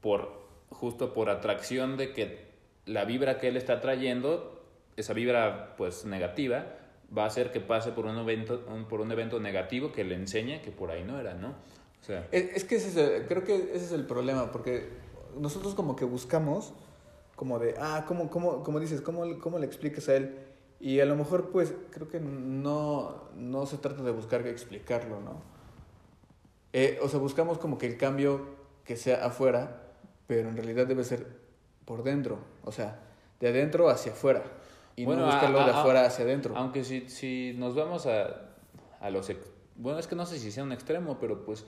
[0.00, 2.46] por justo por atracción de que
[2.86, 4.64] la vibra que él está trayendo,
[4.96, 6.66] esa vibra pues negativa,
[7.16, 10.60] va a hacer que pase por un evento, por un evento negativo que le enseñe
[10.62, 11.48] que por ahí no era, ¿no?
[11.48, 14.88] O sea, Es, es que ese es el- creo que ese es el problema, porque
[15.38, 16.72] nosotros como que buscamos,
[17.36, 19.00] como de, ah, ¿cómo, cómo, cómo dices?
[19.00, 20.36] ¿Cómo, ¿Cómo le explicas a él?
[20.80, 25.42] Y a lo mejor, pues, creo que no, no se trata de buscar explicarlo, ¿no?
[26.72, 28.46] Eh, o sea, buscamos como que el cambio
[28.84, 29.82] que sea afuera,
[30.26, 31.26] pero en realidad debe ser
[31.84, 33.00] por dentro, o sea,
[33.40, 34.42] de adentro hacia afuera,
[34.96, 36.56] y Bueno, no a- buscarlo de a- a- afuera hacia adentro.
[36.56, 38.48] Aunque si, si nos vamos a,
[39.00, 39.30] a los...
[39.76, 41.64] Bueno, es que no sé si sea un extremo, pero pues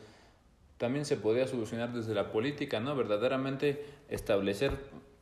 [0.79, 2.97] también se podría solucionar desde la política, ¿no?
[2.97, 4.73] Verdaderamente establecer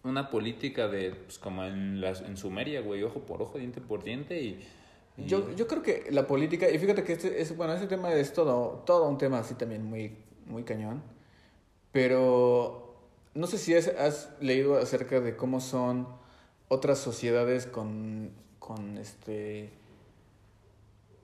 [0.04, 4.04] una política de, pues como en, las, en Sumeria, güey, ojo por ojo, diente por
[4.04, 4.64] diente y...
[5.16, 8.12] y- Yo, yo creo que la política, y fíjate que este es, bueno, ese tema
[8.12, 10.16] es todo, todo un tema así también muy,
[10.46, 11.02] muy cañón,
[11.90, 12.94] pero
[13.34, 16.06] no sé si has, has leído acerca de cómo son
[16.68, 19.70] otras sociedades con, con este,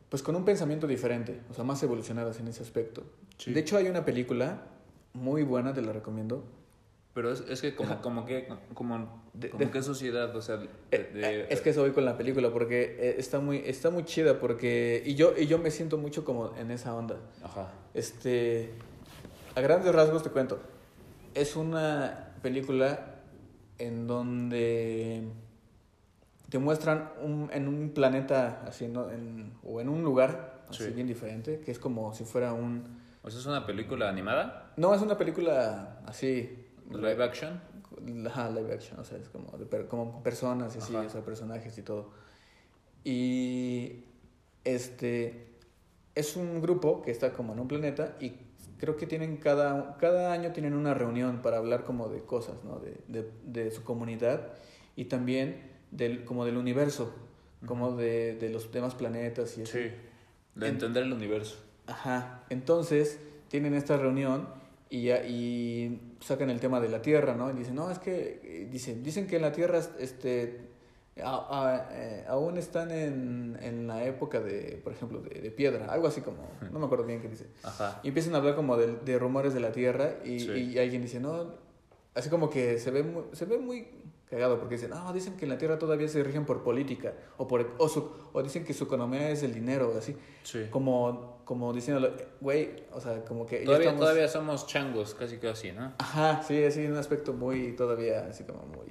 [0.09, 3.03] pues con un pensamiento diferente, o sea, más evolucionadas en ese aspecto.
[3.39, 3.53] Sí.
[3.53, 4.63] De hecho, hay una película
[5.15, 6.45] muy buena, te la recomiendo.
[7.15, 10.57] Pero es, es que como, como que, como, De- como de- qué sociedad, o sea...
[10.57, 13.91] de- Eh, de- es que eso voy con la película porque eh, está muy, está
[13.91, 17.17] muy chida porque y yo, y yo me siento mucho como en esa onda.
[17.43, 18.71] Ajá, Este,
[19.55, 20.59] a grandes rasgos te cuento.
[21.35, 23.12] Es una película
[23.87, 25.25] en donde
[26.49, 29.11] te muestran un, en un planeta así, ¿no?
[29.11, 30.91] En- o en un lugar así Sí.
[30.91, 32.85] bien diferente, que es como si fuera un...
[33.23, 36.67] o sea, es una película animada, No, es una película así...
[36.91, 37.61] live action.
[38.27, 41.77] Ajá, live action, o sea, es como, de como personas y así, o sea, personajes
[41.79, 42.11] y todo.
[43.05, 44.05] Y
[44.65, 45.47] este
[46.15, 48.33] es un grupo que está como en un planeta y
[48.83, 52.81] creo que tienen cada, cada año tienen una reunión para hablar como de cosas, ¿no?
[52.81, 54.49] De, de, de su comunidad
[54.97, 57.15] y también del, como del universo,
[57.65, 59.71] como de, de los demás planetas y así.
[59.73, 59.79] Sí,
[60.57, 61.59] de En- entender el universo.
[61.87, 64.49] Ajá, entonces tienen esta reunión
[64.91, 67.51] y, ya- y sacan el tema de la Tierra, ¿no?
[67.53, 70.72] Y dicen, no, es que, eh, dicen, dicen que la Tierra, este,
[71.23, 75.87] a- a- eh, aún están en, en la época de, por ejemplo, de, de piedra,
[75.93, 76.39] algo así como,
[76.71, 77.47] no me acuerdo bien qué dice.
[77.63, 78.01] Ajá.
[78.03, 80.51] Y empiezan a hablar como de, de rumores de la Tierra y, Sí.
[80.53, 81.55] y alguien dice, no,
[82.15, 83.89] así como que se ve muy, se ve muy
[84.31, 87.47] cagado porque dicen, no, dicen que en la Tierra todavía se rigen por política o,
[87.47, 90.17] por, o, su- o dicen que su economía es el dinero, así.
[90.43, 90.69] Sí.
[90.71, 93.59] Como, como diciéndolo, güey, o sea, como que...
[93.59, 95.93] Todavía, estamos- todavía somos changos, casi casi, ¿no?
[95.99, 98.87] Ajá, sí, así un aspecto muy, todavía, así como muy...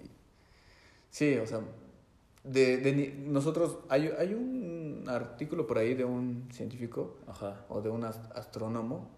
[1.10, 1.60] Sí, o sea,
[2.43, 7.65] de, de nosotros, hay, hay un artículo por ahí de un científico Ajá.
[7.69, 9.10] o de un ast- astrónomo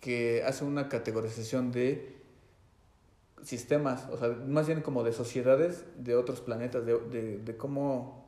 [0.00, 2.16] que hace una categorización de
[3.42, 8.26] sistemas, o sea, más bien como de sociedades de otros planetas, de, de, de cómo...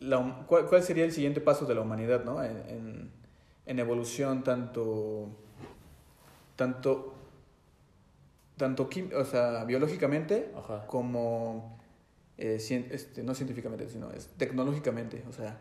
[0.00, 2.42] La, cuál, cuál sería el siguiente paso de la humanidad, ¿no?
[2.42, 3.10] En, en,
[3.66, 5.28] en evolución tanto...
[6.56, 7.14] Tanto...
[8.56, 10.86] Tanto, o sea, biológicamente Ajá.
[10.86, 11.78] como...
[12.38, 15.60] eh, cien- este, no científicamente, sino es tecnológicamente, o sea.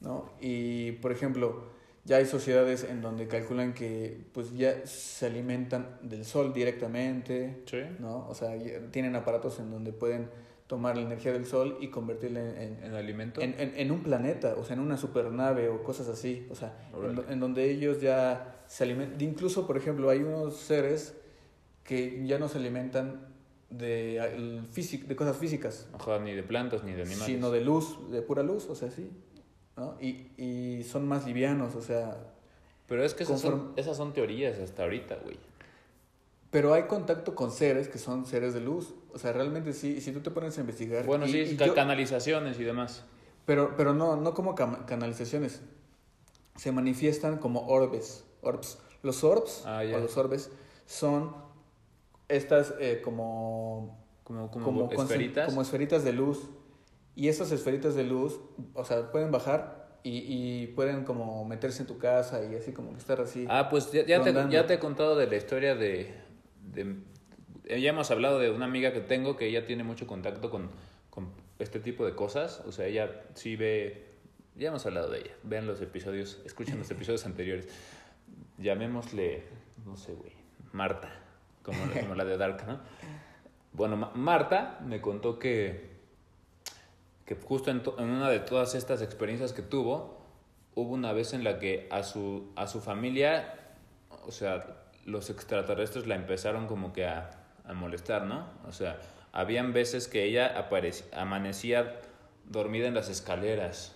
[0.00, 0.30] ¿no?
[0.40, 1.64] Y por ejemplo,
[2.04, 7.78] ya hay sociedades en donde calculan que pues ya se alimentan del sol directamente, Sí.
[7.98, 8.28] ¿no?
[8.28, 8.50] O sea,
[8.90, 10.28] tienen aparatos en donde pueden
[10.66, 13.40] tomar la energía del sol y convertirla en, en, ¿En alimento?
[13.40, 16.76] en, en- un planeta, o sea, en una supernave o cosas así, o sea,
[17.28, 21.14] en donde ellos ya se alimentan, incluso, por ejemplo, hay unos seres
[21.84, 23.28] que ya no se alimentan
[23.70, 27.26] de, el físic- de cosas físicas, Ajá, ni de plantas ni de animales.
[27.26, 29.10] sino de luz, de pura luz, o sea, sí,
[29.76, 29.96] ¿no?
[30.00, 32.16] Y, y son más livianos, o sea,
[32.86, 35.36] Pero es que esas son, esas son teorías hasta ahorita, güey.
[36.50, 40.12] pero hay contacto con seres que son seres de luz, o sea, realmente sí, si
[40.12, 41.04] tú te pones a investigar.
[41.04, 43.02] Bueno, y- sí, y yo- canalizaciones y demás.
[43.44, 45.60] pero, pero no, no como canalizaciones,
[46.56, 48.78] se manifiestan como orbes, orbs.
[49.02, 50.50] Los orbs Ah, o los orbes
[50.86, 51.34] son
[52.28, 55.46] estas eh, como Como, como, esferitas.
[55.48, 56.48] como esferitas de luz.
[57.14, 58.38] Y esas esferitas de luz,
[58.74, 62.90] o sea, pueden bajar y, y pueden como meterse en tu casa y así como
[62.92, 63.46] que estar así.
[63.48, 66.12] Ah, pues ya, ya te, ya te he contado de la historia de,
[66.74, 66.96] de-
[67.64, 70.70] eh, Ya hemos hablado de una amiga que tengo que ella tiene mucho contacto con,
[71.08, 72.62] con este tipo de cosas.
[72.66, 74.04] O sea, ella sí ve...
[74.54, 75.32] Ya hemos hablado de ella.
[75.42, 77.66] Vean los episodios, escuchen los episodios anteriores.
[78.58, 79.42] Llamémosle,
[79.84, 80.32] no sé, güey,
[80.72, 81.10] Marta,
[81.66, 82.78] como, como la de Dark, ¿no?
[83.72, 85.90] Bueno, Ma- Marta me contó que,
[87.26, 90.24] que justo en, una de todas estas experiencias que tuvo,
[90.74, 93.54] hubo una vez en la que a su, a su familia,
[94.26, 97.30] o sea, los extraterrestres la empezaron como que a,
[97.64, 98.46] a molestar, ¿no?
[98.66, 98.98] O sea,
[99.32, 100.54] habían veces que ella
[101.12, 102.00] amanecía
[102.48, 103.94] dormida en las escaleras,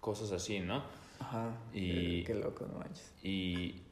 [0.00, 0.82] cosas así, ¿no?
[1.18, 1.50] Ajá.
[1.74, 3.12] Y- qué loco, no manches.
[3.22, 3.82] Y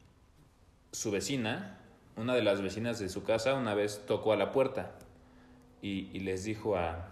[0.91, 1.78] su vecina,
[2.19, 4.91] una de las vecinas de su casa, una vez tocó a la puerta
[5.81, 7.07] y, y les dijo a,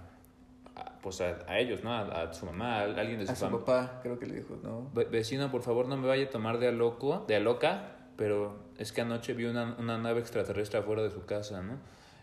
[0.76, 1.93] a- pues a, a ellos, ¿no?
[1.93, 4.58] A, a su mamá, a alguien de su A su papá, creo que le dijo,
[4.62, 4.89] ¿no?
[4.93, 7.96] Ve- Vecino, por favor, no me vaya a tomar de a loco, de a loca,
[8.17, 11.78] pero es que anoche vi una, una nave extraterrestre afuera de su casa, ¿no?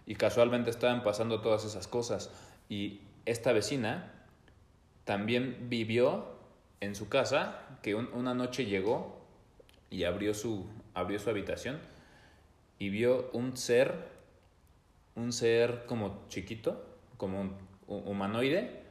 [0.07, 2.31] Y casualmente estaban pasando todas esas cosas.
[2.69, 4.13] Y esta vecina
[5.05, 6.27] también vivió
[6.81, 9.19] en su casa que un- una noche llegó
[9.91, 11.79] y abrió su, abrió su habitación
[12.79, 13.95] y vio un ser,
[15.15, 16.85] un ser como chiquito,
[17.17, 17.57] como un,
[17.87, 18.83] un humanoide,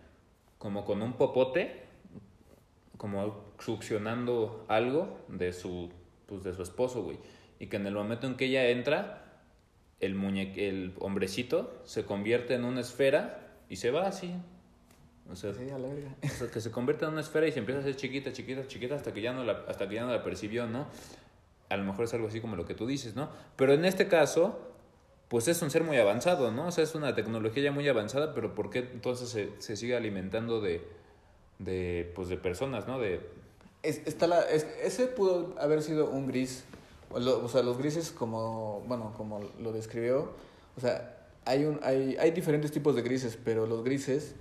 [0.57, 1.83] como con un popote,
[2.97, 5.91] como succionando algo de su,
[6.25, 7.17] pues de su esposo, güey.
[7.59, 9.41] Y que en el momento en que ella entra,
[9.99, 14.33] el, muñe el hombrecito se convierte en una esfera y se va así.
[15.31, 16.15] O sea, Sí, a la verga.
[16.23, 18.67] o sea, que se convierte en una esfera y se empieza a hacer chiquita, chiquita,
[18.67, 20.87] chiquita hasta que ya no la, hasta que ya no la percibió, ¿no?
[21.73, 23.29] A lo mejor es algo así como lo que tú dices, ¿no?
[23.55, 24.59] Pero en este caso,
[25.28, 26.67] pues es un ser muy avanzado, ¿no?
[26.67, 29.95] O sea, es una tecnología ya muy avanzada, pero ¿por qué entonces se, se sigue
[29.95, 30.82] alimentando de,
[31.59, 32.99] de, pues de personas, ¿no?
[32.99, 33.19] De,
[33.82, 36.63] Es- está la, es- ese pudo haber sido un gris.
[37.11, 40.32] O, sea, los grises como, bueno, como lo describió.
[40.78, 44.34] O sea, hay, un, hay, hay diferentes tipos de grises, pero los grises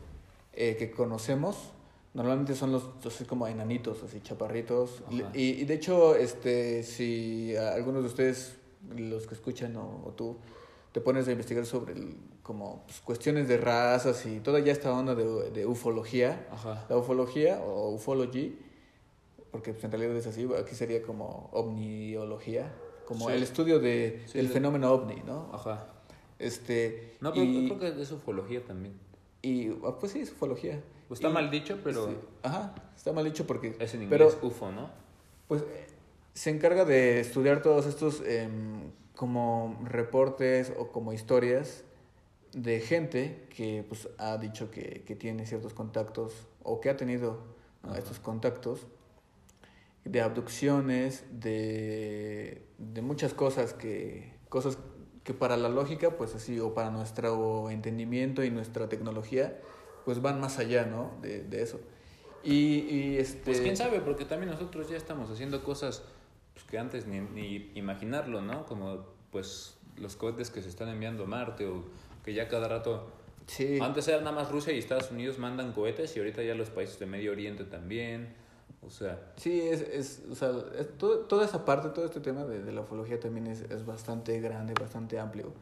[0.55, 1.71] eh, que conocemos
[2.15, 5.03] normalmente son los así como enanitos, así chaparritos.
[5.35, 8.57] Y, y de hecho, este, si algunos de ustedes,
[8.97, 10.37] los que escuchan o, o tú,
[10.93, 14.93] te pones a investigar sobre el- como pues, cuestiones de razas y toda ya esta
[14.93, 18.59] onda de, de ufología, ajá, la ufología o ufology,
[19.53, 22.73] porque pues, en realidad es así, aquí sería como omniología,
[23.07, 23.35] como Sí.
[23.37, 25.51] el estudio de, Sí, del de- fenómeno ovni, ¿no?
[25.53, 25.89] ajá.
[26.39, 28.95] Este, No, pero y, creo que es ufología también.
[29.43, 30.83] y, ah, pues sí, es ufología.
[31.13, 33.77] Pues está Y- mal dicho, pero sí, ajá, está mal dicho porque...
[33.79, 34.89] es en pero, inglés UFO, ¿no?
[35.47, 35.87] pues eh,
[36.33, 41.85] se encarga de estudiar todos estos em, como reportes o como historias
[42.55, 46.33] de gente que pues ha dicho que, que tiene ciertos contactos
[46.63, 47.41] o que ha tenido
[47.95, 48.87] estos contactos
[50.07, 54.79] de abducciones, de, de muchas cosas que cosas
[55.25, 59.61] que para la lógica, pues así, o para nuestro entendimiento y nuestra tecnología,
[60.05, 61.13] pues van más allá, ¿no?
[61.21, 61.81] De, de eso.
[62.45, 63.41] Y, y este...
[63.45, 66.03] Pues quién sabe, porque también nosotros ya estamos haciendo cosas
[66.55, 68.67] pues, que antes ni, ni imaginarlo, ¿no?
[68.67, 71.85] Como pues los cohetes que se están enviando a Marte o
[72.25, 73.09] que ya cada rato...
[73.47, 73.79] Sí.
[73.81, 76.99] Antes era nada más Rusia y Estados Unidos mandan cohetes y ahorita ya los países
[77.01, 78.35] de Medio Oriente también.
[78.87, 82.45] O sea, Sí, es, es, o sea, es todo- toda esa parte, todo este tema
[82.45, 85.53] de, de la ufología también es, es bastante grande, bastante amplio.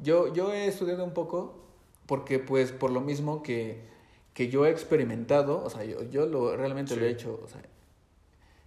[0.00, 1.67] Yo, yo he estudiado un poco
[2.08, 3.82] porque, pues, por lo mismo que,
[4.32, 7.60] que yo he experimentado, o sea, yo, yo lo, realmente lo he hecho, o sea,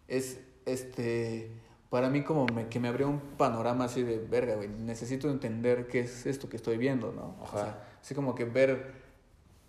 [0.08, 1.50] es, este,
[1.90, 5.88] para mí como me, que me abrió un panorama así de, verga, güey, necesito entender
[5.88, 7.36] qué es esto que estoy viendo, ¿no?
[7.42, 8.92] O sea, así como que ver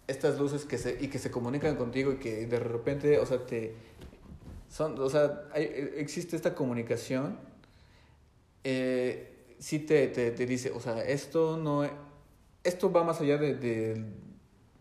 [0.06, 3.46] estas luces que se, y que se comunican contigo y que de repente, o sea,
[3.46, 3.74] te,
[4.68, 7.38] son, o sea, hay- existe esta comunicación,
[8.64, 12.11] eh, sí te, te, te dice, o sea, esto no,
[12.64, 14.04] esto va más allá de, de,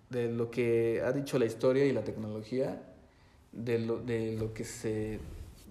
[0.10, 2.82] de lo que ha dicho la historia y la tecnología,
[3.52, 5.20] de lo, de lo que se,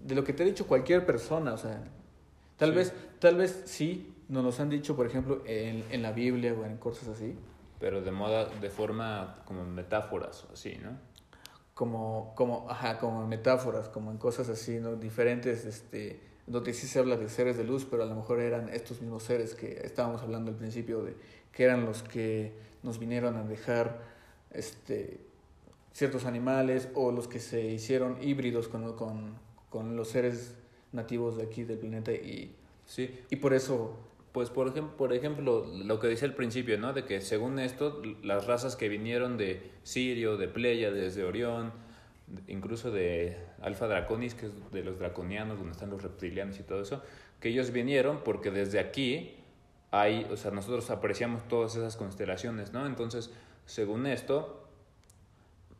[0.05, 1.83] de lo que te ha dicho cualquier persona, o sea,
[2.57, 2.77] tal Sí.
[2.77, 6.65] vez, tal vez sí, nos los han dicho, por ejemplo, en, en la Biblia o
[6.65, 7.35] en cosas así,
[7.79, 10.91] pero de moda, de forma como metáforas o así, ¿no?
[11.75, 14.97] como, como, ajá, como en metáforas, como en cosas así, ¿no?
[14.97, 18.69] Diferentes, este, donde sí se habla de seres de luz, pero a lo mejor eran
[18.69, 21.17] estos mismos seres que estábamos hablando al principio de
[21.53, 24.01] que eran los que nos vinieron a dejar,
[24.53, 25.21] este,
[25.93, 29.35] ciertos animales o los que se hicieron híbridos con, con,
[29.69, 30.57] con los seres
[30.93, 32.55] nativos de aquí del planeta y,
[32.87, 33.97] Sí, y por eso,
[34.33, 36.93] Pues por ejemplo, por ejemplo, lo que decía al principio, ¿no?
[36.93, 41.73] De que según esto, las razas que vinieron de Sirio, de Pléyades, de Orión,
[42.49, 46.83] incluso de Alfa Draconis, que es de los draconianos, donde están los reptilianos y todo
[46.83, 47.03] eso,
[47.41, 49.37] que ellos vinieron porque desde aquí
[49.91, 52.87] hay, o sea, nosotros apreciamos todas esas constelaciones, ¿no?
[52.87, 53.33] Entonces,
[53.67, 54.69] según esto,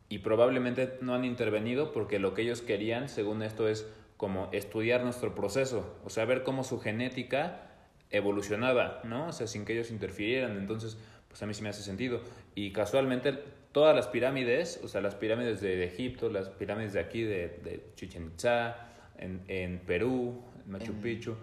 [0.09, 3.87] y probablemente no han intervenido porque lo que ellos querían, según esto, es
[4.17, 7.71] como estudiar nuestro proceso, o sea, ver cómo su genética
[8.11, 9.29] evolucionaba, ¿no?
[9.29, 10.57] O sea, sin que ellos interfirieran.
[10.57, 10.97] Entonces,
[11.27, 12.21] pues a mí sí me hace sentido.
[12.53, 13.39] Y casualmente,
[13.71, 17.59] todas las pirámides, o sea, las pirámides de, de Egipto, las pirámides de aquí, de,
[17.63, 18.75] de Chichen Itza,
[19.17, 21.35] en, en Perú, en Machu Picchu,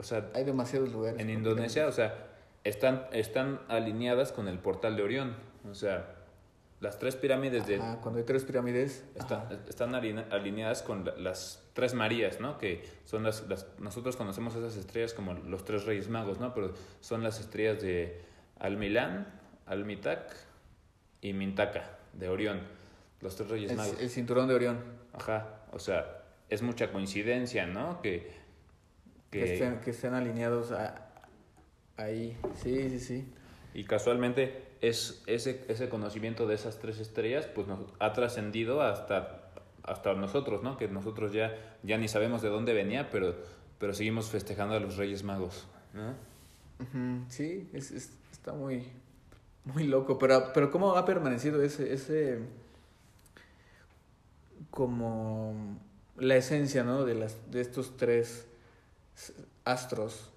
[0.00, 1.20] o sea, hay demasiados lugares.
[1.20, 2.26] en Indonesia, o sea,
[2.64, 5.36] están, están alineadas con el portal de Orión.
[5.70, 6.16] O sea,
[6.80, 11.14] las tres pirámides de, Ajá, cuando hay tres pirámides, Está- están aline- alineadas con la-
[11.16, 12.56] las tres Marías, ¿no?
[12.58, 16.54] Que son las, las- nosotros conocemos esas estrellas como los tres Reyes Magos, ¿no?
[16.54, 18.20] Pero son las estrellas de
[18.58, 19.26] Almilán,
[19.66, 20.34] Almitac
[21.20, 22.60] y Mintaka, de Orión.
[23.20, 24.00] Los tres Reyes Es Magos.
[24.00, 24.78] el cinturón de Orión.
[25.12, 28.00] Ajá, o sea, es mucha coincidencia, ¿no?
[28.00, 28.39] Que,
[29.30, 31.08] que, que estén, que estén alineados a,
[31.96, 32.36] ahí.
[32.62, 33.32] Sí, sí, sí.
[33.74, 39.50] Y casualmente es ese, ese conocimiento de esas tres estrellas pues nos ha trascendido hasta,
[39.84, 40.76] hasta nosotros, ¿no?
[40.76, 43.36] Que nosotros ya, ya ni sabemos de dónde venía, pero,
[43.78, 46.14] pero seguimos festejando a los Reyes Magos, ¿no?
[47.28, 48.88] Sí, es, es- está muy,
[49.66, 50.18] muy loco.
[50.18, 52.38] Pero, pero ¿cómo ha permanecido ese, ese
[54.70, 55.78] como
[56.16, 57.04] la esencia, ¿no?
[57.04, 58.46] De las, de estos tres
[59.64, 60.30] astros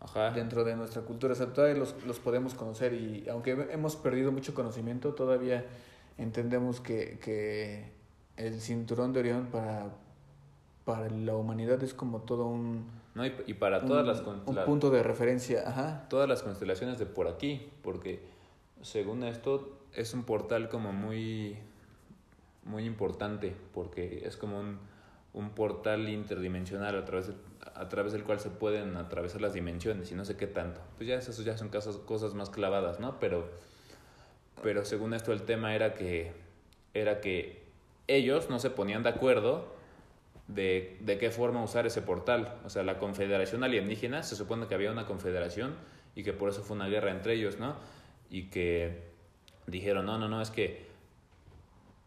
[0.00, 0.30] Ajá.
[0.30, 1.32] dentro de nuestra cultura.
[1.32, 5.64] O sea, todavía los, los podemos conocer y aunque hemos perdido mucho conocimiento, todavía
[6.18, 7.90] entendemos que, que
[8.36, 9.86] el cinturón de Orión para,
[10.84, 13.26] para la humanidad es como todo un, ¿No?
[13.26, 15.64] Y, y para todas, un, las, un la- punto de referencia.
[15.68, 16.06] Ajá.
[16.08, 18.20] todas las constelaciones de por aquí, porque
[18.82, 21.56] según esto es un portal como muy,
[22.64, 24.78] muy importante, porque es como un,
[25.38, 27.30] un portal interdimensional a través,
[27.74, 30.80] a través del cual se pueden atravesar las dimensiones y no sé qué tanto.
[30.96, 33.20] Pues ya ya son casos, cosas más clavadas, ¿no?
[33.20, 33.48] Pero,
[34.62, 36.32] pero según esto el tema era que,
[36.92, 37.62] era que
[38.08, 39.76] ellos no se ponían de acuerdo
[40.48, 42.56] de, de qué forma usar ese portal.
[42.64, 45.76] O sea, la Confederación Alienígena, se supone que había una confederación
[46.16, 47.76] y que por eso fue una guerra entre ellos, ¿no?
[48.28, 49.04] Y que
[49.68, 50.87] dijeron, no, no, no, es que,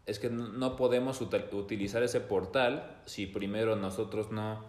[0.06, 4.64] es que no- podemos utilizar ese portal si primero nosotros no,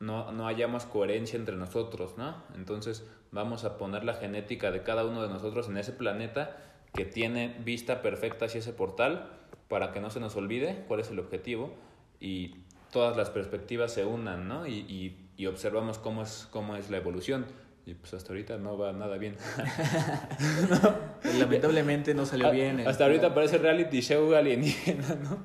[0.00, 2.42] no, no hayamos coherencia entre nosotros, ¿no?
[2.54, 6.56] Entonces vamos a poner la genética de cada uno de nosotros en ese planeta
[6.92, 9.30] que tiene vista perfecta hacia ese portal
[9.68, 11.74] para que no se nos olvide cuál es el objetivo
[12.20, 12.54] y
[12.92, 14.66] todas las perspectivas se unan, ¿no?
[14.66, 17.46] Y, y, y observamos cómo es, cómo es la evolución.
[17.86, 19.36] Y pues hasta ahorita no va nada bien.
[21.38, 22.80] Lamentablemente no salió bien.
[22.80, 25.44] el- Hasta ahorita parece reality show alienígena, ¿no?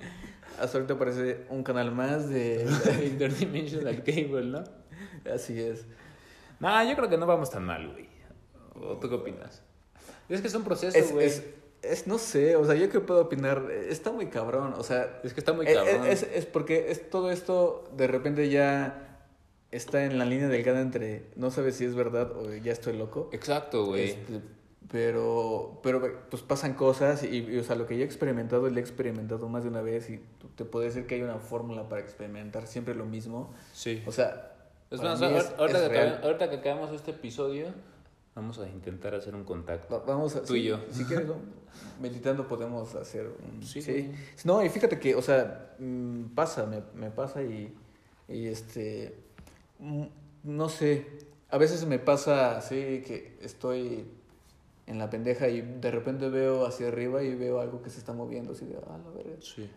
[0.60, 2.66] Hasta ahorita parece un canal más de...
[3.06, 4.64] Interdimensional Cable, ¿no?
[5.34, 5.86] Así es.
[6.60, 8.08] No, yo creo que no vamos tan mal, güey.
[8.76, 9.62] ¿O tú qué opinas?
[10.28, 11.26] Es que es un proceso, Es, güey.
[11.28, 11.44] es,
[11.82, 15.34] es, no sé, o sea, yo que puedo opinar, está muy cabrón, o sea, Es
[15.34, 16.06] que está muy Eh, cabrón.
[16.08, 19.09] Es, es porque es, todo esto de repente ya
[19.72, 23.30] está en la línea delgada entre no sabes si es verdad o ya estoy loco.
[23.34, 24.10] Exacto, güey.
[24.12, 24.42] Este,
[24.92, 28.76] pero, pero pues pasan cosas y, y, o sea, lo que yo he experimentado, lo
[28.78, 30.20] he experimentado más de una vez y
[30.56, 33.54] te puedo decir que hay una fórmula para experimentar siempre lo mismo.
[33.74, 34.02] Sí.
[34.08, 34.56] O sea,
[34.90, 37.68] Es más, ahor- es- ahorita, es que acabamos, ahorita que acabamos este episodio,
[38.34, 39.94] vamos a intentar hacer un contacto.
[40.00, 40.80] Va- Vamos a, Tú y sí, yo.
[40.92, 41.36] Si quieres, ¿no?
[42.02, 43.62] meditando podemos hacer un...
[43.62, 44.12] Sí, Sí.
[44.44, 47.76] No, y fíjate que, o sea, mm, pasa, me, me pasa y,
[48.28, 49.16] y este...
[49.80, 50.06] mm,
[50.44, 51.06] No sé,
[51.50, 54.06] a veces me pasa así que estoy
[54.88, 58.14] en la pendeja y de repente veo hacia arriba y veo algo que se está
[58.14, 59.36] moviendo así de, ah, la verga.
[59.42, 59.70] Sí.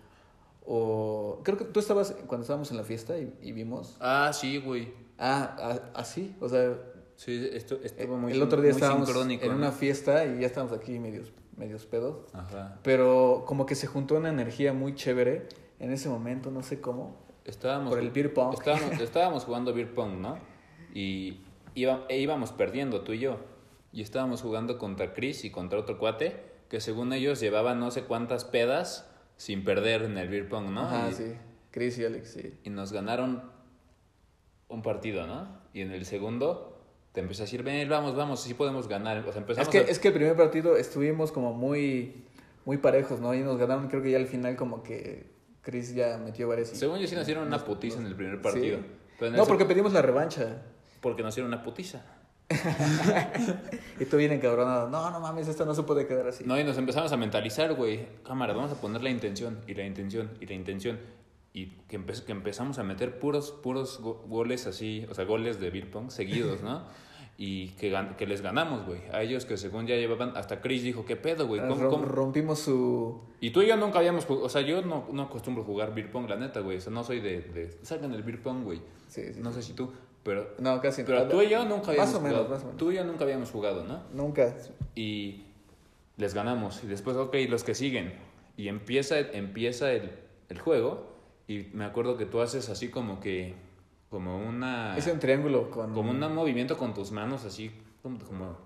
[0.64, 3.96] O creo que tú estabas cuando estábamos en la fiesta y, y vimos...
[4.00, 4.92] Ah, sí, güey.
[5.18, 6.76] Ah, así, o sea,
[7.24, 9.56] Sí, esto estuvo muy Eh, el otro día estábamos en ¿no?
[9.56, 12.16] una fiesta y ya estábamos aquí medios, medios pedos.
[12.32, 12.80] Ajá.
[12.82, 15.46] Pero como que se juntó una energía muy chévere
[15.78, 17.16] en ese momento, no sé cómo.
[17.44, 18.54] Estábamos, Por el beer pong.
[18.54, 20.38] Estábamos, estábamos jugando beer pong, ¿no?
[20.94, 21.38] Y
[21.74, 23.38] iba- e íbamos perdiendo tú y yo.
[23.92, 26.36] Y estábamos jugando contra Chris y contra otro cuate
[26.68, 30.88] que según ellos llevaban no sé cuántas pedas sin perder en el beer pong, ¿no?
[31.10, 31.32] Y, sí.
[31.70, 32.54] Chris y Alex, sí.
[32.64, 33.42] y nos ganaron
[34.68, 35.48] un partido, ¿no?
[35.74, 36.78] Y en el segundo
[37.12, 39.18] te empecé a decir, ven, vamos, vamos, sí podemos ganar.
[39.28, 42.24] O sea, empezamos Es que, a- es que el primer partido estuvimos como muy,
[42.64, 43.34] muy parejos, ¿no?
[43.34, 45.26] Y nos ganaron, creo que ya al final como que
[45.62, 46.72] Chris ya metió varias.
[46.72, 48.78] y- Según yo sí nos dieron una putiza en el primer partido.
[48.78, 48.84] Sí.
[49.18, 50.62] Pero en el No, porque pedimos la revancha.
[51.00, 52.02] porque nos dieron una putiza.
[54.00, 54.88] Y tú bien encabronado.
[54.88, 56.44] No, no mames, esto no se puede quedar así.
[56.44, 58.06] No, y nos empezamos a mentalizar, güey.
[58.24, 60.98] Cámara, vamos a poner la intención, y la intención, y la intención.
[61.54, 65.60] Y que, empe- que empezamos a meter puros, puros go- goles así, o sea, goles
[65.60, 66.82] de beer pong seguidos, ¿no?
[67.38, 69.00] Y que, que les ganamos, güey.
[69.12, 71.60] A ellos que según ya llevaban, hasta Chris dijo, ¿qué pedo, güey?
[71.60, 72.04] ¿Cómo- Rom- cómo?".
[72.04, 73.20] Rompimos su...
[73.40, 76.10] Y tú y yo nunca habíamos jugado, o sea, yo no, no acostumbro jugar beer
[76.12, 76.76] pong, la neta, güey.
[76.76, 78.80] O sea, no soy de, de salgan el beer pong, güey.
[79.08, 79.56] Sí, sí, No sí.
[79.56, 79.90] sé si tú,
[80.22, 82.54] pero, No, casi pero tú y yo nunca habíamos Más o menos, jugado.
[82.54, 82.76] más o menos.
[82.78, 84.02] Tú y yo nunca habíamos jugado, ¿no?
[84.12, 84.54] Nunca.
[84.94, 85.42] y
[86.18, 86.84] les ganamos.
[86.84, 88.12] Y después, ok, los que siguen.
[88.56, 90.12] Y empieza, empieza el,
[90.50, 91.10] el juego.
[91.48, 93.54] Y me acuerdo que tú haces así como que,
[94.12, 95.92] como una, Es un triángulo con...
[95.94, 98.56] como un movimiento con tus manos, así como, como,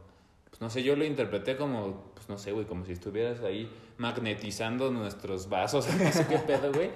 [0.50, 3.70] pues no sé, yo lo interpreté como, pues no sé, güey, como si estuvieras ahí
[3.96, 6.90] magnetizando nuestros vasos, no sé qué pedo, güey.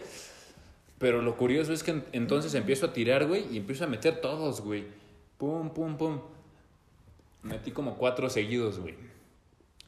[0.99, 4.21] Pero lo curioso es que en- entonces empiezo a tirar, güey, y empiezo a meter
[4.21, 4.85] todos, güey.
[5.39, 6.19] Pum, pum, pum.
[7.43, 8.95] Metí como cuatro seguidos, güey.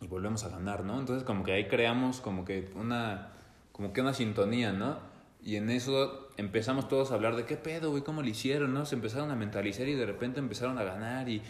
[0.01, 0.99] Y volvemos a ganar, ¿no?
[0.99, 3.33] Entonces como que ahí creamos como que una,
[3.73, 4.99] como que una sintonía, ¿no?
[5.43, 8.87] Y en eso empezamos todos a hablar de qué pedo, güey, cómo lo hicieron, ¿no?
[8.87, 11.43] Se empezaron a mentalizar y de repente empezaron a ganar y,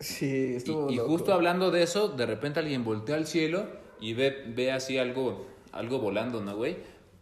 [0.00, 3.66] Sí, estuvo y, y justo hablando de eso, de repente alguien voltea al cielo
[4.00, 6.76] y ve, ve así algo, algo volando, ¿no, güey?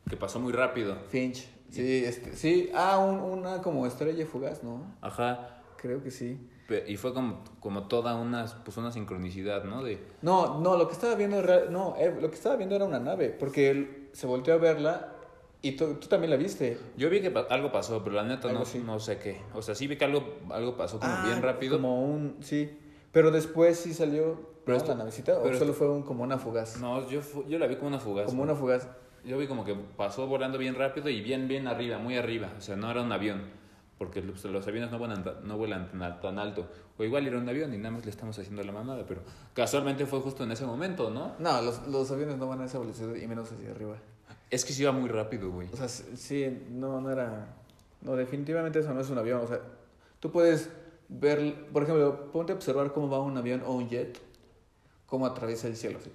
[0.09, 0.97] Que pasó muy rápido.
[1.09, 1.47] Finch.
[1.69, 2.71] Sí, este, sí.
[2.75, 4.85] Ah, un- una como estrella fugaz, ¿no?
[5.03, 5.63] Ajá.
[5.77, 6.39] Creo que sí.
[6.87, 9.83] Y fue como, como toda una, pues una sincronicidad, ¿no?
[9.83, 12.85] De, No, no, lo que estaba viendo era, no, eh, lo que estaba viendo era
[12.85, 15.13] una nave, porque él se volteó a verla
[15.63, 16.79] y tú, tú también la viste.
[16.97, 19.41] Yo vi que pa- algo pasó, pero la neta no, no sé qué.
[19.55, 21.77] O sea, sí vi que algo, algo pasó como Ah, bien rápido.
[21.77, 22.79] Como un, sí.
[23.13, 24.83] Pero después sí salió Pero ¿no?
[24.83, 26.79] esto- la navecita, o pero solo esto- fue un, como una fugaz.
[26.81, 28.27] No, yo, yo la vi como una fugaz.
[28.27, 28.89] como una fugaz.
[29.25, 32.49] Yo vi como que pasó volando bien rápido y bien, bien arriba, muy arriba.
[32.57, 33.59] O sea, no era un avión.
[33.99, 35.91] Porque los, los aviones no vuelan, no vuelan
[36.23, 36.67] tan alto.
[36.97, 39.05] O igual era un avión y nada más le estamos haciendo la mamada.
[39.07, 39.21] Pero
[39.53, 41.33] casualmente fue justo en ese momento, ¿no?
[41.39, 43.97] No, los, los aviones no van a esa velocidad y menos hacia arriba.
[44.51, 45.69] Es que sí iba muy rápido, güey.
[45.73, 47.57] O sea, sí, no, no era.
[48.03, 49.41] No, definitivamente eso no es un avión.
[49.41, 49.61] O sea,
[50.19, 50.71] tú puedes
[51.09, 54.19] ver, por ejemplo, ponte a observar cómo va un avión o un jet,
[55.07, 55.99] cómo atraviesa el cielo.
[55.99, 56.11] así.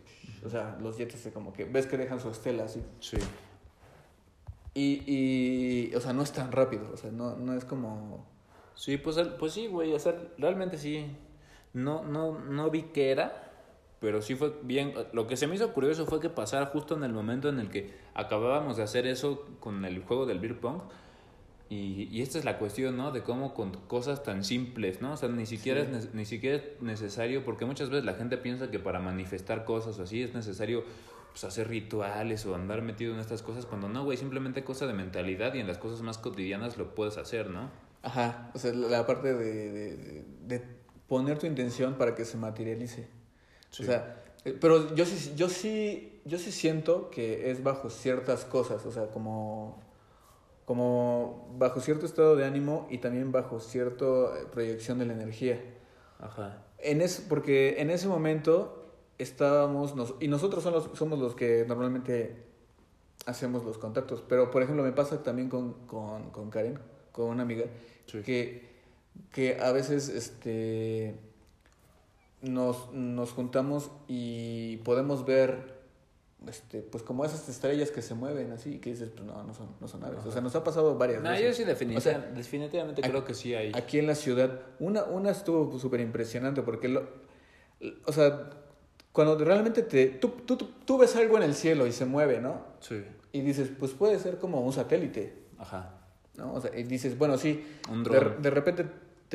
[0.45, 2.83] O sea, los jets, así como que ves que dejan su estela así.
[2.99, 3.17] Sí.
[4.73, 6.89] Y, y o sea, no es tan rápido.
[6.93, 8.25] O sea, no, no es como.
[8.75, 9.93] Sí, pues, pues sí, güey.
[9.93, 11.15] O sea, realmente sí.
[11.73, 13.44] No, no, no vi qué era,
[13.99, 14.93] pero sí fue bien.
[15.13, 17.69] Lo que se me hizo curioso fue que pasara justo en el momento en el
[17.69, 20.81] que acabábamos de hacer eso con el juego del beer pong.
[21.67, 23.11] Y, y esta es la cuestión, ¿no?
[23.11, 25.13] De cómo con cosas tan simples, ¿no?
[25.13, 25.91] O sea, ni siquiera, Sí.
[25.95, 29.97] es, ni siquiera es necesario, porque muchas veces la gente piensa que para manifestar cosas
[29.97, 30.83] o así es necesario
[31.31, 34.93] pues, hacer rituales o andar metido en estas cosas, cuando no, güey, simplemente cosa de
[34.93, 37.71] mentalidad y en las cosas más cotidianas lo puedes hacer, ¿no?
[38.03, 38.51] Ajá.
[38.53, 40.61] O sea, la, parte de, de- de
[41.07, 43.07] poner tu intención para que se materialice.
[43.75, 43.83] Sí.
[43.83, 48.45] O sea, eh, pero yo sí, yo sí, yo sí siento que es bajo ciertas
[48.45, 49.81] cosas, o sea, como,
[50.65, 54.05] como bajo cierto estado de ánimo y también bajo cierta
[54.51, 55.61] proyección de la energía.
[56.19, 56.63] Ajá.
[56.79, 61.65] En ese, porque en ese momento estábamos, nos- y nosotros son los- somos los que
[61.67, 62.43] normalmente
[63.25, 66.79] hacemos los contactos, pero por ejemplo me pasa también con, con, con Karen,
[67.11, 67.65] con una amiga,
[68.05, 68.21] Sí.
[68.21, 68.69] que,
[69.31, 71.15] que a veces este,
[72.41, 75.75] nos, nos juntamos y podemos ver
[76.47, 79.67] este, pues como esas estrellas que se mueven así, que dices, pues no, no son,
[79.81, 80.19] no son aves.
[80.25, 81.57] O sea, nos ha pasado varias No, veces.
[81.57, 83.71] yo sí O sea, definitivamente aquí- creo que sí hay.
[83.73, 84.61] aquí en la ciudad.
[84.79, 87.07] Una, una estuvo súper impresionante porque, lo,
[88.05, 88.49] o sea,
[89.11, 92.61] cuando realmente te, tú, tú, tú, ves algo en el cielo y se mueve, ¿no?
[92.79, 93.03] Sí.
[93.31, 95.93] Y dices, pues puede ser como un satélite, Ajá.
[96.37, 96.53] ¿no?
[96.53, 98.85] O sea, y dices, bueno, sí, Un de, de repente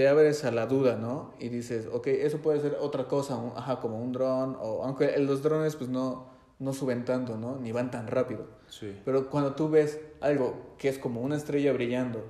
[0.00, 1.34] te abres a la duda, ¿no?
[1.38, 5.14] Y dices, ok, eso puede ser otra cosa, un- ajá, como un dron, o aunque
[5.18, 7.56] los drones pues no, no suben tanto, ¿no?
[7.56, 8.46] Ni van tan rápido.
[8.68, 8.98] Sí.
[9.04, 12.24] Pero cuando tú ves algo que es como una estrella brillando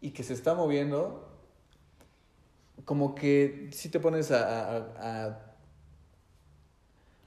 [0.00, 1.26] y que se está moviendo,
[2.84, 4.76] como que sí te pones a...
[4.76, 5.38] a- a-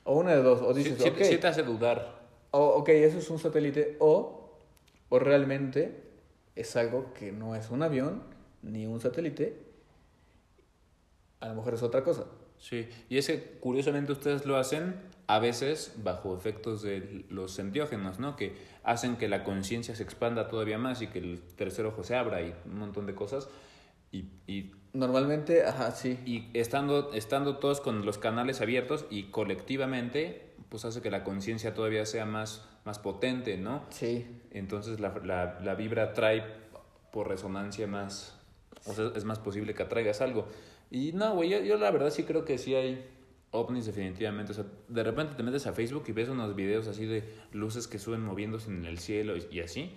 [0.05, 2.21] o una de dos, o dices, sí- ok, sí te hace dudar.
[2.51, 4.57] o, ok, eso es un satélite, o,
[5.09, 6.01] o realmente
[6.55, 8.23] es algo que no es un avión
[8.61, 9.64] ni un satélite,
[11.39, 12.25] a lo mejor es otra cosa.
[12.57, 12.87] Sí.
[13.09, 14.95] Y es que curiosamente ustedes lo hacen
[15.27, 18.35] a veces bajo efectos de los enteógenos, ¿no?
[18.35, 22.15] Que hacen que la conciencia se expanda todavía más y que el tercer ojo se
[22.15, 23.49] abra y un montón de cosas.
[24.11, 26.17] Y, y Normalmente, ajá, sí.
[26.25, 31.73] Y estando, estando todos con los canales abiertos y colectivamente, pues hace que la conciencia
[31.73, 33.83] todavía sea más, más potente, ¿no?
[33.89, 36.45] Sí, Entonces la, la, la vibra trae
[37.11, 38.39] por resonancia más,
[38.85, 40.47] o sea, es más posible que atraigas algo.
[40.91, 43.05] Y no, güey, yo, yo la verdad sí creo que sí hay
[43.51, 44.51] ovnis definitivamente.
[44.51, 47.87] O sea, de repente te metes a Facebook y ves unos videos así de luces
[47.87, 49.91] que suben moviéndose en el cielo y, así,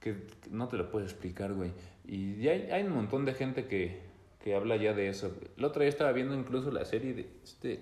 [0.00, 0.16] que
[0.50, 1.72] no te lo puedo explicar, güey.
[2.06, 4.00] Y hay, hay un montón de gente que,
[4.42, 5.36] que habla ya de eso.
[5.56, 7.80] El otro día estaba viendo incluso la serie de, este,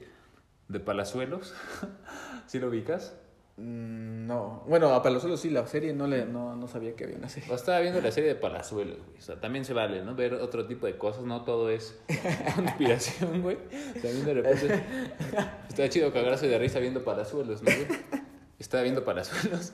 [0.69, 1.55] de Palazuelos.
[2.47, 3.17] ¿Sí lo ubicas?
[3.57, 4.65] Mm, no.
[4.67, 7.51] Bueno, a Palazuelos sí, la serie no, le, no, no sabía que había una serie.
[7.53, 9.19] O estaba viendo la serie de Palazuelos, güey.
[9.19, 10.15] O sea, también se vale, ¿no?
[10.15, 11.97] Ver otro tipo de cosas, no todo es
[12.57, 13.59] conspiración, güey.
[14.03, 14.85] También de repente
[15.69, 18.01] está chido cagarse de risa viendo Palazuelos, ¿no, güey?
[18.59, 19.73] Estaba viendo Palazuelos.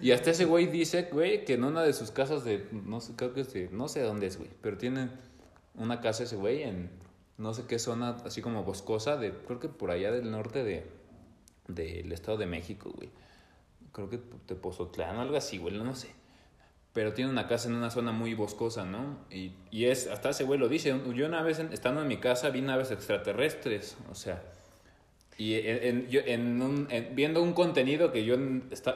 [0.00, 3.12] Y hasta ese güey dice, güey, que en una de sus casas de, no sé,
[3.16, 5.10] creo que es de, no sé dónde es, güey, pero tiene
[5.74, 6.90] una casa ese güey en
[7.36, 10.86] no sé qué zona, así como boscosa, de, creo que por allá del norte de,
[11.74, 13.08] del Estado de México, güey.
[13.92, 16.08] Creo que de Pozotlán o algo así, güey, no sé.
[16.92, 19.18] Pero tiene una casa en una zona muy boscosa, ¿no?
[19.30, 22.50] Y, y es, hasta ese güey lo dice, yo una vez estando en mi casa
[22.50, 24.42] vi naves extraterrestres, o sea,
[25.38, 28.36] y en, en- yo, en un, en- viendo un contenido que yo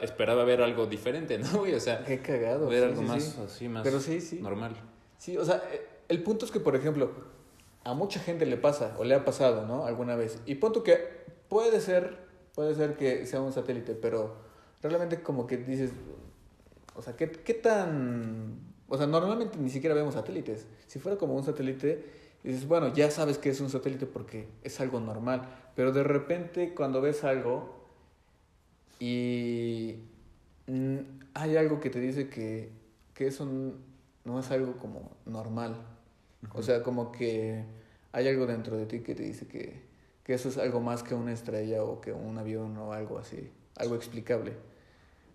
[0.01, 1.73] esperaba ver algo diferente, ¿no, güey?
[1.73, 2.67] O sea, Qué cagado.
[2.67, 3.41] ver sí, algo sí, más sí.
[3.45, 4.39] así, más Pero sí, sí.
[4.41, 4.75] normal.
[5.17, 7.11] Sí, o sea, eh, el punto es que, por ejemplo,
[7.85, 9.85] a mucha gente le pasa o le ha pasado, ¿no?
[9.85, 10.39] Alguna vez.
[10.45, 10.97] Y punto que
[11.49, 12.24] puede ser,
[12.55, 14.35] puede ser que sea un satélite, pero
[14.81, 15.91] realmente como que dices,
[16.95, 18.73] o sea, ¿qué, qué tan...
[18.87, 20.65] O sea, normalmente ni siquiera vemos satélites.
[20.87, 22.05] Si fuera como un satélite,
[22.43, 25.49] dices, bueno, ya sabes que es un satélite porque es algo normal.
[25.75, 27.75] Pero de repente cuando ves algo
[28.99, 29.95] y
[30.67, 30.97] mm,
[31.33, 32.69] hay algo que te dice que,
[33.13, 33.45] que eso
[34.23, 35.75] no es algo como normal.
[36.53, 37.63] O sea, como que
[38.11, 39.84] hay algo dentro de ti que te dice que,
[40.25, 43.49] que eso es algo más que una estrella o que un avión o algo así,
[43.77, 44.51] algo explicable.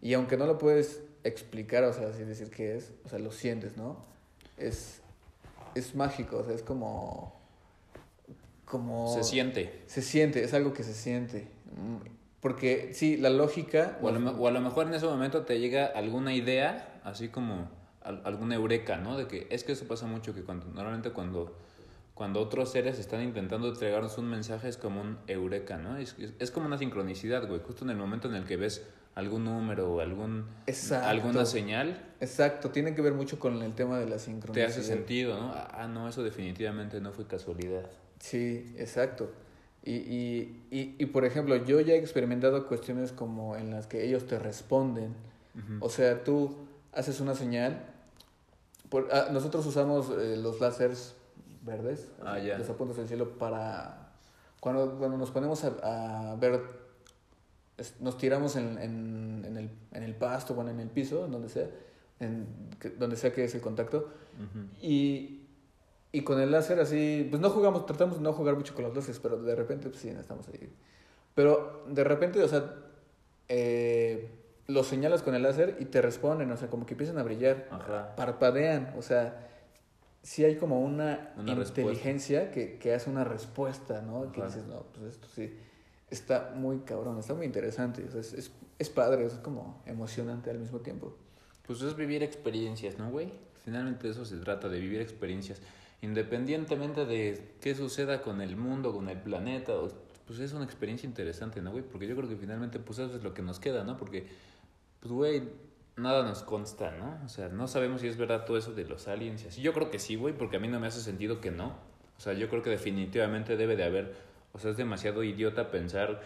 [0.03, 3.30] Y aunque no lo puedes explicar, o sea, así decir qué es, o sea, lo
[3.30, 4.05] sientes, ¿no?
[4.59, 5.01] Es,
[5.74, 7.34] es mágico, o sea, es como...
[8.64, 9.82] como Se siente.
[9.86, 11.49] se siente, es algo que se siente.
[11.76, 11.97] Mm,
[12.41, 13.99] Porque sí, la lógica...
[14.03, 17.28] O a, lo, o a lo mejor en ese momento te llega alguna idea, así
[17.28, 17.68] como
[18.03, 19.16] al- alguna eureka, ¿no?
[19.16, 21.55] De que es que eso pasa mucho, que cuando, normalmente cuando,
[22.21, 25.97] cuando otros seres están intentando entregarnos un mensaje es como un eureka, ¿no?
[25.97, 27.62] Es, es, es como una sincronicidad, güey.
[27.66, 31.09] Justo en el momento en el que ves algún número o algún, Exacto.
[31.09, 34.68] alguna señal, Exacto, tiene que ver mucho con el tema de la te sincronicidad.
[34.68, 35.51] hace sentido, ¿no?
[35.55, 37.89] Ah, no, eso definitivamente no fue casualidad.
[38.18, 39.31] Sí, exacto.
[39.83, 44.05] Y, y, y, y, por ejemplo, yo ya he experimentado cuestiones como en las que
[44.05, 45.14] ellos te responden.
[45.81, 46.55] O sea, tú
[46.93, 47.87] haces una señal.
[48.91, 51.14] Por, ah, nosotros usamos eh, los láseres
[51.63, 52.59] verdes, Ah, ya.
[52.59, 54.13] los apuntes al cielo, para.
[54.61, 56.61] Cuando, cuando nos ponemos a, a ver,
[57.79, 61.33] es- nos tiramos en, en, en, el, en el pasto, bueno, en el piso, en
[61.33, 61.67] donde sea,
[62.21, 62.47] en,
[62.79, 63.99] que- donde sea que es el contacto,
[64.37, 64.67] Ujú.
[64.83, 65.47] y,
[66.13, 68.95] y con el láser así, pues no jugamos, tratamos de no jugar mucho con los
[68.95, 70.71] láseres, pero de repente, pues sí, estamos ahí.
[71.35, 72.75] Pero de repente, o sea,
[73.49, 74.31] eh,
[74.67, 77.67] los señalas con el láser y te responden, o sea, como que empiezan a brillar,
[77.71, 78.15] Ajá.
[78.17, 79.49] parpadean, o sea,
[80.23, 84.31] sí hay como una, Una inteligencia que, que hace una respuesta, ¿no?
[84.33, 84.49] Que Ajá.
[84.49, 85.53] dices, no, pues esto sí
[86.11, 88.05] está muy cabrón, está muy interesante.
[88.05, 91.16] o sea, es, es, es padre, es como emocionante al mismo tiempo.
[91.66, 93.33] Pues es vivir experiencias, ¿no, güey?
[93.64, 95.61] Finalmente eso se trata, de vivir experiencias.
[96.03, 99.75] Independientemente de qué suceda con el mundo, con el planeta,
[100.27, 101.85] pues es una experiencia interesante, ¿no, güey?
[101.85, 103.97] Porque yo creo que finalmente, pues eso es lo que nos queda, ¿no?
[103.97, 104.27] Porque,
[105.01, 105.43] pues, güey,
[106.01, 107.21] nada nos consta, ¿no?
[107.25, 109.63] O sea, no sabemos si es verdad todo eso de los aliens y.
[109.63, 111.77] Yo creo que sí, güey, porque a mí no me hace sentido que no.
[112.17, 114.15] O sea, yo creo que definitivamente debe de haber,
[114.53, 116.21] o sea, es demasiado idiota pensar...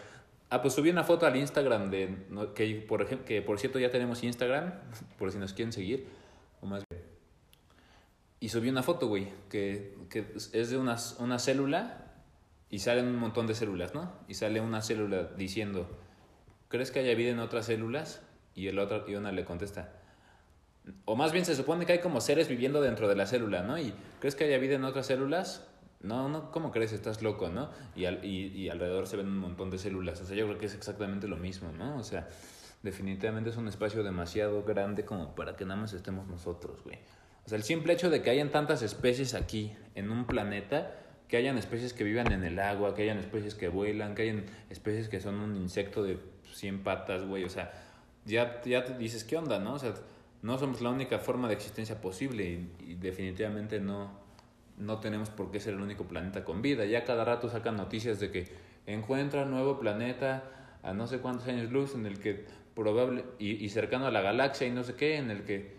[0.49, 2.17] Ah, pues subí una foto al Instagram de,
[2.53, 4.73] que por ejemplo, que por cierto ya tenemos Instagram,
[5.17, 6.05] por si nos quieren seguir,
[6.61, 7.01] o más bien.
[8.39, 12.05] Y subí una foto, güey, que, que es de una, una célula
[12.69, 14.11] y salen un montón de células, ¿no?
[14.27, 15.87] Y sale una célula diciendo,
[16.67, 18.21] ¿crees que haya vida en otras células?
[18.55, 19.91] Y el otro, y una le contesta,
[21.05, 23.77] o más bien se supone que hay como seres viviendo dentro de la célula, ¿no?
[23.77, 25.65] Y ¿crees que haya vida en otras células?
[26.01, 26.93] No, no, ¿cómo crees?
[26.93, 27.69] Estás loco, ¿no?
[27.95, 30.21] Y, al- y, y alrededor se ven un montón de células.
[30.21, 31.97] O sea, yo creo que es exactamente lo mismo, ¿no?
[31.97, 32.27] O sea,
[32.83, 36.99] definitivamente es un espacio demasiado grande como para que nada más estemos nosotros, güey.
[37.45, 40.95] O sea, el simple hecho de que hayan tantas especies aquí en un planeta,
[41.27, 44.45] que hayan especies que vivan en el agua, que hayan especies que vuelan, que hayan
[44.69, 46.19] especies que son un insecto de
[46.53, 47.43] 100 patas, güey.
[47.43, 47.71] O sea,
[48.25, 49.73] ya, ya te dices, ¿qué onda, no?
[49.75, 49.93] O sea,
[50.41, 54.11] no somos la única forma de existencia posible y, y definitivamente no,
[54.77, 56.85] no tenemos por qué ser el único planeta con vida.
[56.85, 58.47] Ya cada rato sacan noticias de que
[58.85, 60.43] encuentran nuevo planeta
[60.83, 62.45] a no sé cuántos años luz en el que
[62.75, 65.75] probable y, y cercano a la galaxia y no sé qué, en el que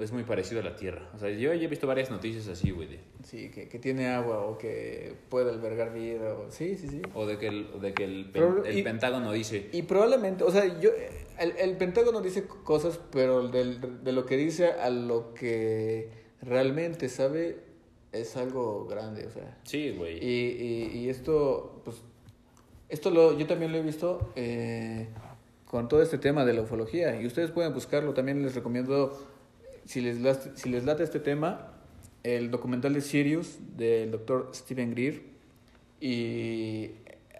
[0.00, 1.10] es muy parecido a la Tierra.
[1.14, 4.08] O sea, yo ya he visto varias noticias así, güey, de- Sí, que, que tiene
[4.08, 6.34] agua o que puede albergar vida.
[6.34, 6.50] O...
[6.50, 7.02] Sí, sí, sí.
[7.14, 10.44] o de que el, o de que el, pen- el y- Pentágono dice, Y probablemente,
[10.44, 10.90] o sea, yo,
[11.38, 16.10] el, el Pentágono dice cosas, pero del- de lo que dice a lo que
[16.42, 17.58] realmente sabe
[18.12, 19.58] es algo grande, o sea.
[19.64, 20.18] sí, güey.
[20.24, 22.02] Y, y, y esto, pues,
[22.88, 25.08] esto lo, yo también lo he visto eh,
[25.66, 27.20] con todo este tema de la ufología.
[27.20, 28.14] Y ustedes pueden buscarlo.
[28.14, 29.18] También les recomiendo,
[29.88, 31.72] si les, late- si les late este tema,
[32.22, 35.22] el documental de Sirius del doctor Stephen Greer.
[36.00, 36.90] Y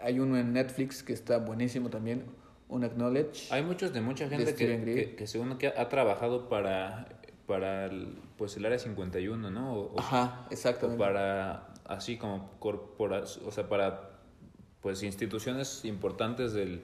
[0.03, 2.25] hay uno en Netflix que está buenísimo también,
[2.69, 3.53] Un Acknowledge.
[3.53, 7.09] Hay muchos de mucha gente de que, que, que según que ha trabajado para,
[7.47, 9.75] para el, pues el área 51, ¿no?
[9.75, 10.99] O, o- Ajá, o exactamente.
[10.99, 14.11] para, así como corpora, o sea, para
[14.81, 16.81] pues instituciones importantes del,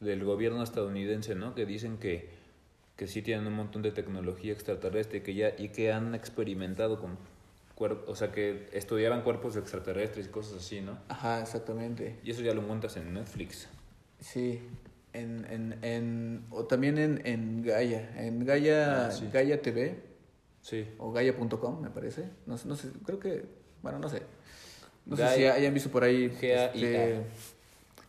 [0.00, 1.54] del gobierno estadounidense, ¿no?
[1.54, 2.30] Que dicen que,
[2.98, 7.16] que sí tienen un montón de tecnología extraterrestre que ya, y que han experimentado con
[7.76, 10.98] cuerpos, o sea, que estudiaban cuerpos extraterrestres y cosas así, ¿no?
[11.08, 12.18] Ajá, exactamente.
[12.24, 13.68] Y eso ya lo montas en Netflix.
[14.20, 14.60] Sí,
[15.12, 19.28] en, en, en, o también en, en Gaia, en Gaia, Ah, sí.
[19.32, 19.94] Gaia TV
[20.60, 20.84] Sí.
[20.98, 22.24] o Gaia.com, me parece.
[22.46, 23.44] No, sé- no sé, creo que,
[23.80, 24.22] bueno, no sé.
[25.06, 26.24] No sé Gaia- si hayan visto por ahí.
[26.42, 27.22] Este,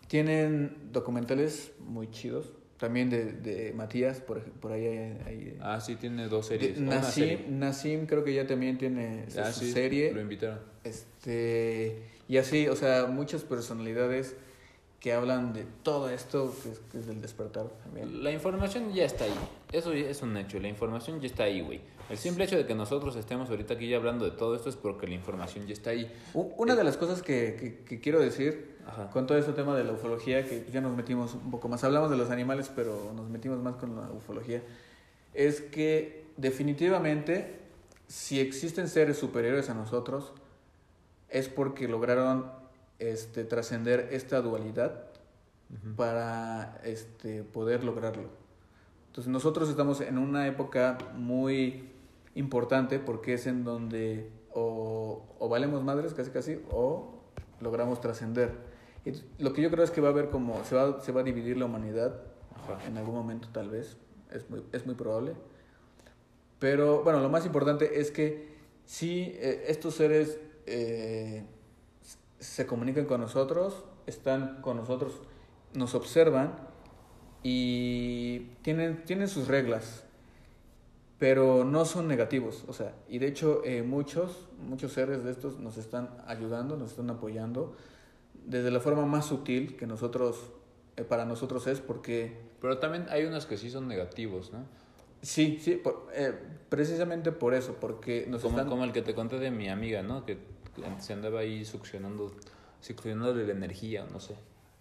[0.08, 2.52] tienen documentales muy chidos.
[2.80, 5.18] También de, de Matías, por, por ahí hay.
[5.26, 6.78] hay- Ah, sí, tiene dos de- series.
[6.80, 7.46] una Nassim, serie.
[7.50, 10.14] Nassim creo que ya también tiene su, Ah, su sí, serie.
[10.14, 10.60] Lo invitaron.
[10.86, 14.36] Este, y así, o sea, muchas personalidades
[15.00, 18.22] que hablan de todo esto que es, que es del despertar también.
[18.24, 19.34] La información ya está ahí.
[19.72, 20.60] Eso es un hecho.
[20.60, 21.80] La información ya está ahí, güey.
[22.10, 24.76] El simple hecho de que nosotros estemos ahorita aquí ya hablando de todo esto es
[24.76, 26.12] porque la información ya está ahí.
[26.34, 29.10] Una de las cosas que, que- que quiero decir Ajá.
[29.12, 32.10] con todo este tema de la ufología, que ya nos metimos un poco más, hablamos
[32.10, 34.64] de los animales, pero nos metimos más con la ufología,
[35.34, 37.60] es que definitivamente
[38.08, 40.34] si existen seres superiores a nosotros,
[41.30, 42.52] es porque lograron
[43.00, 45.06] este, trascender esta dualidad
[45.96, 48.30] para este, poder lograrlo.
[49.08, 51.90] Entonces nosotros estamos en una época muy
[52.36, 57.20] importante porque es en donde o, o valemos madres casi casi o
[57.62, 58.54] logramos trascender.
[59.38, 61.24] Lo que yo creo es que va a haber como se va, se va a
[61.24, 62.22] dividir la humanidad
[62.56, 62.86] Ajá.
[62.88, 63.98] en algún momento tal vez,
[64.32, 65.34] es muy, es muy probable.
[66.60, 68.50] Pero bueno, lo más importante es que
[68.86, 71.46] si estos seres eh,
[72.40, 75.14] se comunican con nosotros, están con nosotros,
[75.74, 76.56] nos observan
[77.44, 80.04] y tienen, tienen sus reglas,
[81.18, 82.64] pero no son negativos.
[82.68, 86.92] O sea, y de hecho eh, muchos, muchos seres de estos nos están ayudando, nos
[86.92, 87.76] están apoyando
[88.46, 90.38] desde la forma más sutil que nosotros,
[90.98, 94.60] eh, para nosotros es, porque Pero también hay unos que sí son negativos, ¿no?
[95.22, 96.34] sí, sí, por- eh,
[96.70, 98.70] precisamente por eso, porque nos están...
[98.70, 100.26] como el que te conté de mi amiga, ¿no?
[100.26, 100.38] Que
[101.00, 102.32] se andaba ahí succionando,
[102.82, 104.36] succionándole la energía, no sé.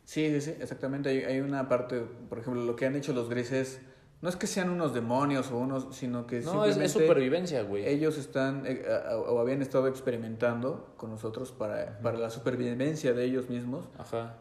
[0.05, 1.09] Sí, sí, sí, exactamente.
[1.11, 3.81] Hay, hay una parte, por ejemplo, lo que han hecho los grises
[4.21, 7.87] no es que sean unos demonios o unos, sino que No, es, supervivencia, güey.
[7.87, 8.85] ellos están eh,
[9.29, 14.37] o habían estado experimentando con nosotros para, para la supervivencia de ellos mismos, Ajá.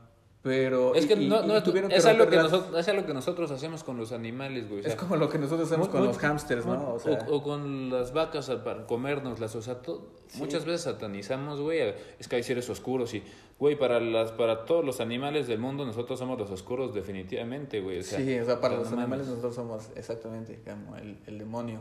[0.47, 2.87] Pero Es que y- no, y- no y tuvieron es, algo romper que nosotros, es
[2.87, 4.79] algo que nosotros hacemos con los animales, güey.
[4.79, 6.93] o sea, es como lo que nosotros hacemos con los hámsters, ¿no?
[6.93, 11.59] O sea, o, o con las vacas para comérnoslas, o sea, to- muchas veces satanizamos,
[11.59, 11.79] güey,
[12.17, 13.21] es que hay seres oscuros y,
[13.59, 17.99] güey, para las para todos los animales del mundo nosotros somos los oscuros definitivamente, güey.
[17.99, 18.99] O sea, sí, o sea, para los mames.
[18.99, 21.79] animales nosotros somos exactamente como el, el demonio.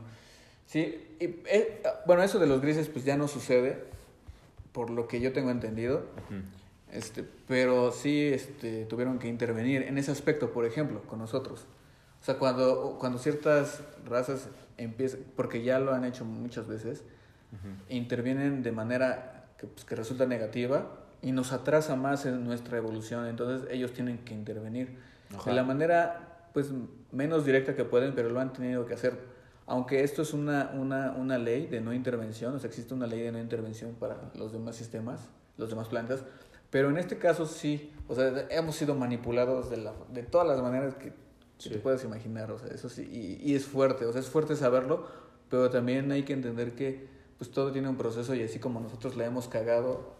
[0.67, 0.81] Sí,
[1.21, 3.85] y, eh, bueno, eso de los grises pues ya no sucede,
[4.73, 5.99] por lo que yo tengo entendido.
[6.27, 6.41] Ujú.
[6.97, 11.67] Este, pero sí este, tuvieron que intervenir en ese aspecto, por ejemplo, con nosotros.
[12.21, 17.05] O sea, cuando, cuando ciertas razas empiezan, porque ya lo han hecho muchas veces,
[17.89, 20.91] intervienen de manera que, pues, que resulta negativa
[21.23, 24.99] y nos atrasa más en nuestra evolución, entonces ellos tienen que intervenir
[25.35, 25.51] Ajá.
[25.51, 26.73] de la manera pues
[27.13, 29.19] menos directa que pueden, pero lo han tenido que hacer.
[29.67, 33.21] Aunque esto es una, una, una ley de no intervención, o sea, existe una ley
[33.21, 35.29] de no intervención para los demás sistemas,
[35.59, 36.25] los demás planetas,
[36.71, 40.61] pero en este caso sí, o sea, hemos sido manipulados de, la, de todas las
[40.63, 41.15] maneras que, que
[41.59, 41.71] Sí.
[41.71, 44.57] te puedes imaginar, o sea, eso sí, y, y es fuerte, o sea, es fuerte
[44.57, 45.07] saberlo,
[45.49, 47.09] pero también hay que entender que
[47.39, 50.15] pues todo tiene un proceso y así como nosotros la hemos cagado,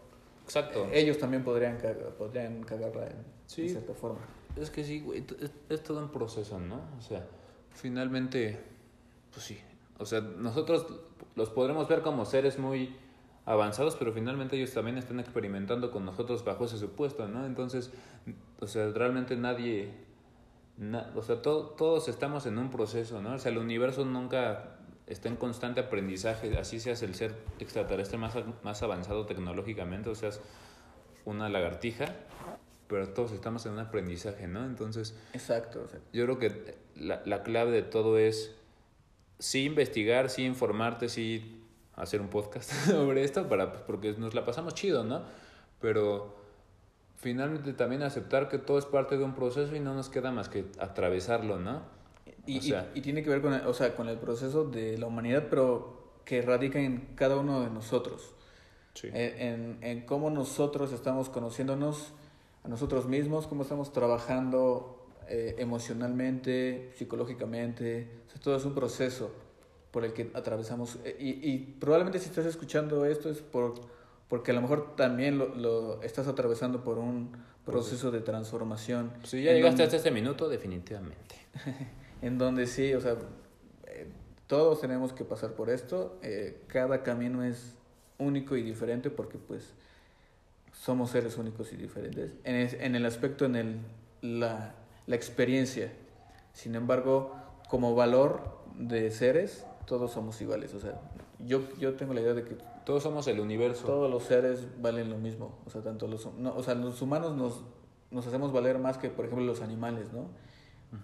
[0.45, 0.85] Exacto.
[0.85, 3.63] eh, ellos también podrían, cagar, podrían cagarla en, Sí.
[3.63, 4.19] en cierta forma.
[4.55, 5.23] Es que sí, güey,
[5.69, 6.81] es todo un proceso, ¿no?
[6.97, 7.25] O sea,
[7.73, 8.59] finalmente,
[9.31, 9.59] pues sí.
[9.99, 10.87] O sea, nosotros
[11.35, 12.95] los podremos ver como seres muy
[13.47, 17.45] avanzados, pero finalmente ellos también están experimentando con nosotros bajo ese supuesto, ¿no?
[17.45, 17.91] Entonces,
[18.59, 19.89] o sea, realmente nadie,
[20.77, 23.33] na- o sea, to- todos estamos en un proceso, ¿no?
[23.35, 24.75] O sea, el universo nunca
[25.07, 30.41] está en constante aprendizaje, así seas el ser extraterrestre más, más avanzado tecnológicamente, o seas
[31.23, 32.13] una lagartija,
[32.89, 34.65] pero todos estamos en un aprendizaje, ¿no?
[34.65, 38.53] Entonces, Exacto, o sea, yo creo que la, la clave de todo es
[39.39, 41.56] sí investigar, sí informarte, sí
[41.97, 45.23] hacer un podcast sobre esto, para, pues, porque nos la pasamos chido, ¿no?
[45.81, 46.35] Pero
[47.17, 50.47] finalmente también aceptar que todo es parte de un proceso y no nos queda más
[50.49, 51.81] que atravesarlo, ¿no?
[52.45, 54.63] Y, O sea- y, y tiene que ver con el, o sea, con el proceso
[54.65, 58.33] de la humanidad, pero que radica en cada uno de nosotros.
[58.93, 59.07] Sí.
[59.13, 62.13] En, en, en cómo nosotros estamos conociéndonos
[62.63, 68.09] a nosotros mismos, cómo estamos trabajando eh, emocionalmente, psicológicamente.
[68.27, 69.31] O sea, todo es un proceso
[69.97, 70.99] por el que atravesamos.
[71.03, 73.73] Eh, Y, y probablemente si estás escuchando esto es por,
[74.27, 77.31] porque a lo mejor también lo, lo estás atravesando por un
[77.65, 79.11] proceso de transformación.
[79.23, 81.33] Si ya llegaste donde- hasta este minuto, definitivamente.
[82.21, 83.13] en donde sí, o sea,
[83.87, 84.05] eh,
[84.45, 87.73] todos tenemos que pasar por esto, eh, cada camino es
[88.19, 89.73] único y diferente porque pues
[90.73, 93.77] somos seres únicos y diferentes, en, es- en el aspecto, en el,
[94.21, 94.75] la,
[95.07, 95.91] la experiencia.
[96.53, 97.35] Sin embargo,
[97.67, 100.99] como valor de seres, todos somos iguales, o sea,
[101.39, 103.85] yo, yo tengo la idea de que Todos somos el universo.
[103.85, 107.35] todos los seres valen lo mismo, o sea, tanto los, no, o sea, los humanos
[107.35, 107.63] nos,
[108.11, 110.27] nos hacemos valer más que, por ejemplo, los animales, ¿no?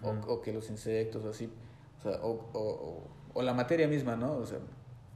[0.02, 1.50] O, o que los insectos o así,
[1.98, 4.34] o, sea, o, o, la materia misma, ¿no?
[4.34, 4.58] O sea,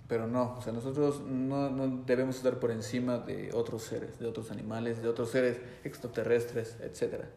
[0.09, 4.27] pero no, o sea, nosotros no, no debemos estar por encima de otros seres, de
[4.27, 7.29] otros animales, de otros seres extraterrestres, etcétera.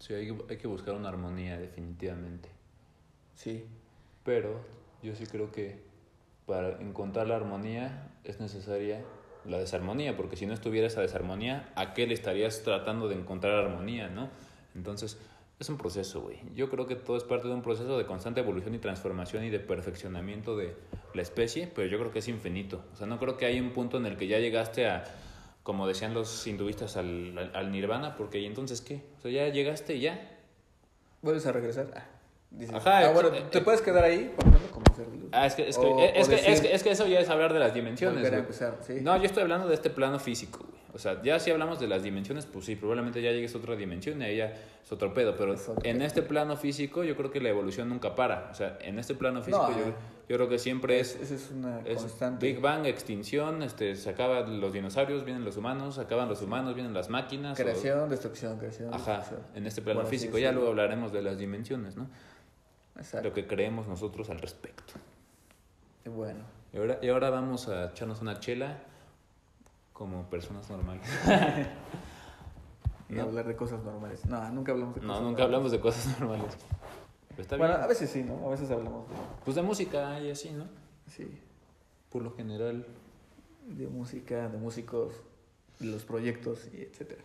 [0.00, 2.48] Sí, hay, hay que buscar una armonía, definitivamente.
[3.36, 3.64] Sí,
[4.24, 5.80] Pero yo sí creo que
[6.46, 9.04] para encontrar la armonía es necesaria
[9.44, 13.56] la desarmonía, porque si no estuviera esa desarmonía, ¿a qué le estarías tratando de encontrar
[13.56, 14.30] armonía, no?
[14.74, 15.18] Entonces,
[15.58, 16.38] es un proceso, güey.
[16.54, 19.50] Yo creo que todo es parte de un proceso de constante evolución y transformación y
[19.50, 20.76] de perfeccionamiento de
[21.14, 22.84] la especie, pero yo creo que es infinito.
[22.92, 25.04] O sea, no creo que haya un punto en el que ya llegaste a,
[25.62, 29.02] como decían los hinduistas, al, al, al nirvana, porque ¿y entonces qué?
[29.18, 30.38] O sea, ya llegaste y ya.
[31.20, 32.21] ¿vuelves a regresar?
[32.54, 35.16] Dices, Ajá, ah, bueno, ex- te eh, puedes quedar ahí, por ejemplo, como ser de
[35.16, 35.28] luz.
[35.32, 37.20] Ah, es que, es que, O- es, o que, es, que, es que eso ya
[37.20, 38.16] es hablar de las dimensiones.
[38.18, 38.40] volver a güey.
[38.46, 38.94] empezar, sí.
[39.00, 40.82] No, yo estoy hablando de este plano físico, güey.
[40.94, 43.74] O sea, ya si hablamos de las dimensiones, pues sí, probablemente ya llegues a otra
[43.76, 44.52] dimensión y ahí ya
[44.84, 45.34] es otro pedo.
[45.38, 46.06] Pero otro en pedo.
[46.06, 48.50] este plano físico, yo creo que la evolución nunca para.
[48.52, 49.94] O sea, en este plano físico, No, yo, eh.
[50.28, 52.46] yo creo que siempre Es- es, esa es una constante.
[52.46, 56.92] Big Bang, extinción, este, se acaban los dinosaurios, vienen los humanos, acaban los humanos, vienen
[56.92, 57.58] las máquinas.
[57.58, 58.92] o- Creación, destrucción, creación.
[58.92, 59.40] Ajá, destrucción.
[59.54, 60.36] en este plano físico.
[60.36, 62.10] Ya luego hablaremos de las dimensiones, ¿no?
[62.96, 63.28] Exacto.
[63.28, 64.94] Lo que creemos nosotros al respecto.
[66.04, 66.40] Y bueno.
[66.72, 68.78] Y ahora, y ahora vamos a echarnos una chela
[69.92, 71.06] como personas normales.
[73.08, 73.24] Y No.
[73.24, 74.24] hablar de cosas normales.
[74.24, 75.44] No, nunca hablamos de No, cosas nunca normales.
[75.44, 76.56] hablamos de cosas normales.
[77.28, 77.84] Pero está Bueno, bien.
[77.84, 78.46] a veces sí, ¿no?
[78.46, 79.14] A veces hablamos de,
[79.44, 80.64] Pues de música y así, ¿no?
[81.08, 81.38] sí,
[82.10, 82.86] Por lo general.
[83.66, 85.14] de música, de músicos,
[85.78, 87.22] de los proyectos y etcétera.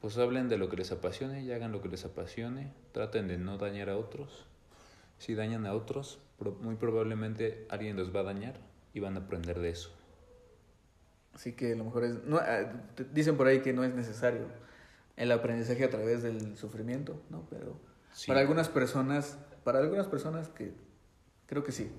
[0.00, 2.72] Pues hablen de lo que les apasione y hagan lo que les apasione.
[2.92, 4.46] Traten de no dañar a otros.
[5.20, 6.18] Si dañan a otros,
[6.62, 8.58] muy probablemente alguien los va a dañar
[8.94, 9.90] y van a aprender de eso.
[11.34, 12.24] Así que a lo mejor es...
[12.24, 12.72] No, ah,
[13.12, 14.46] dicen por ahí que no es necesario
[15.16, 17.46] el aprendizaje a través del sufrimiento, ¿no?
[17.50, 17.76] Pero
[18.14, 18.28] Sí.
[18.28, 20.72] para algunas personas, para algunas personas que
[21.46, 21.90] creo que sí.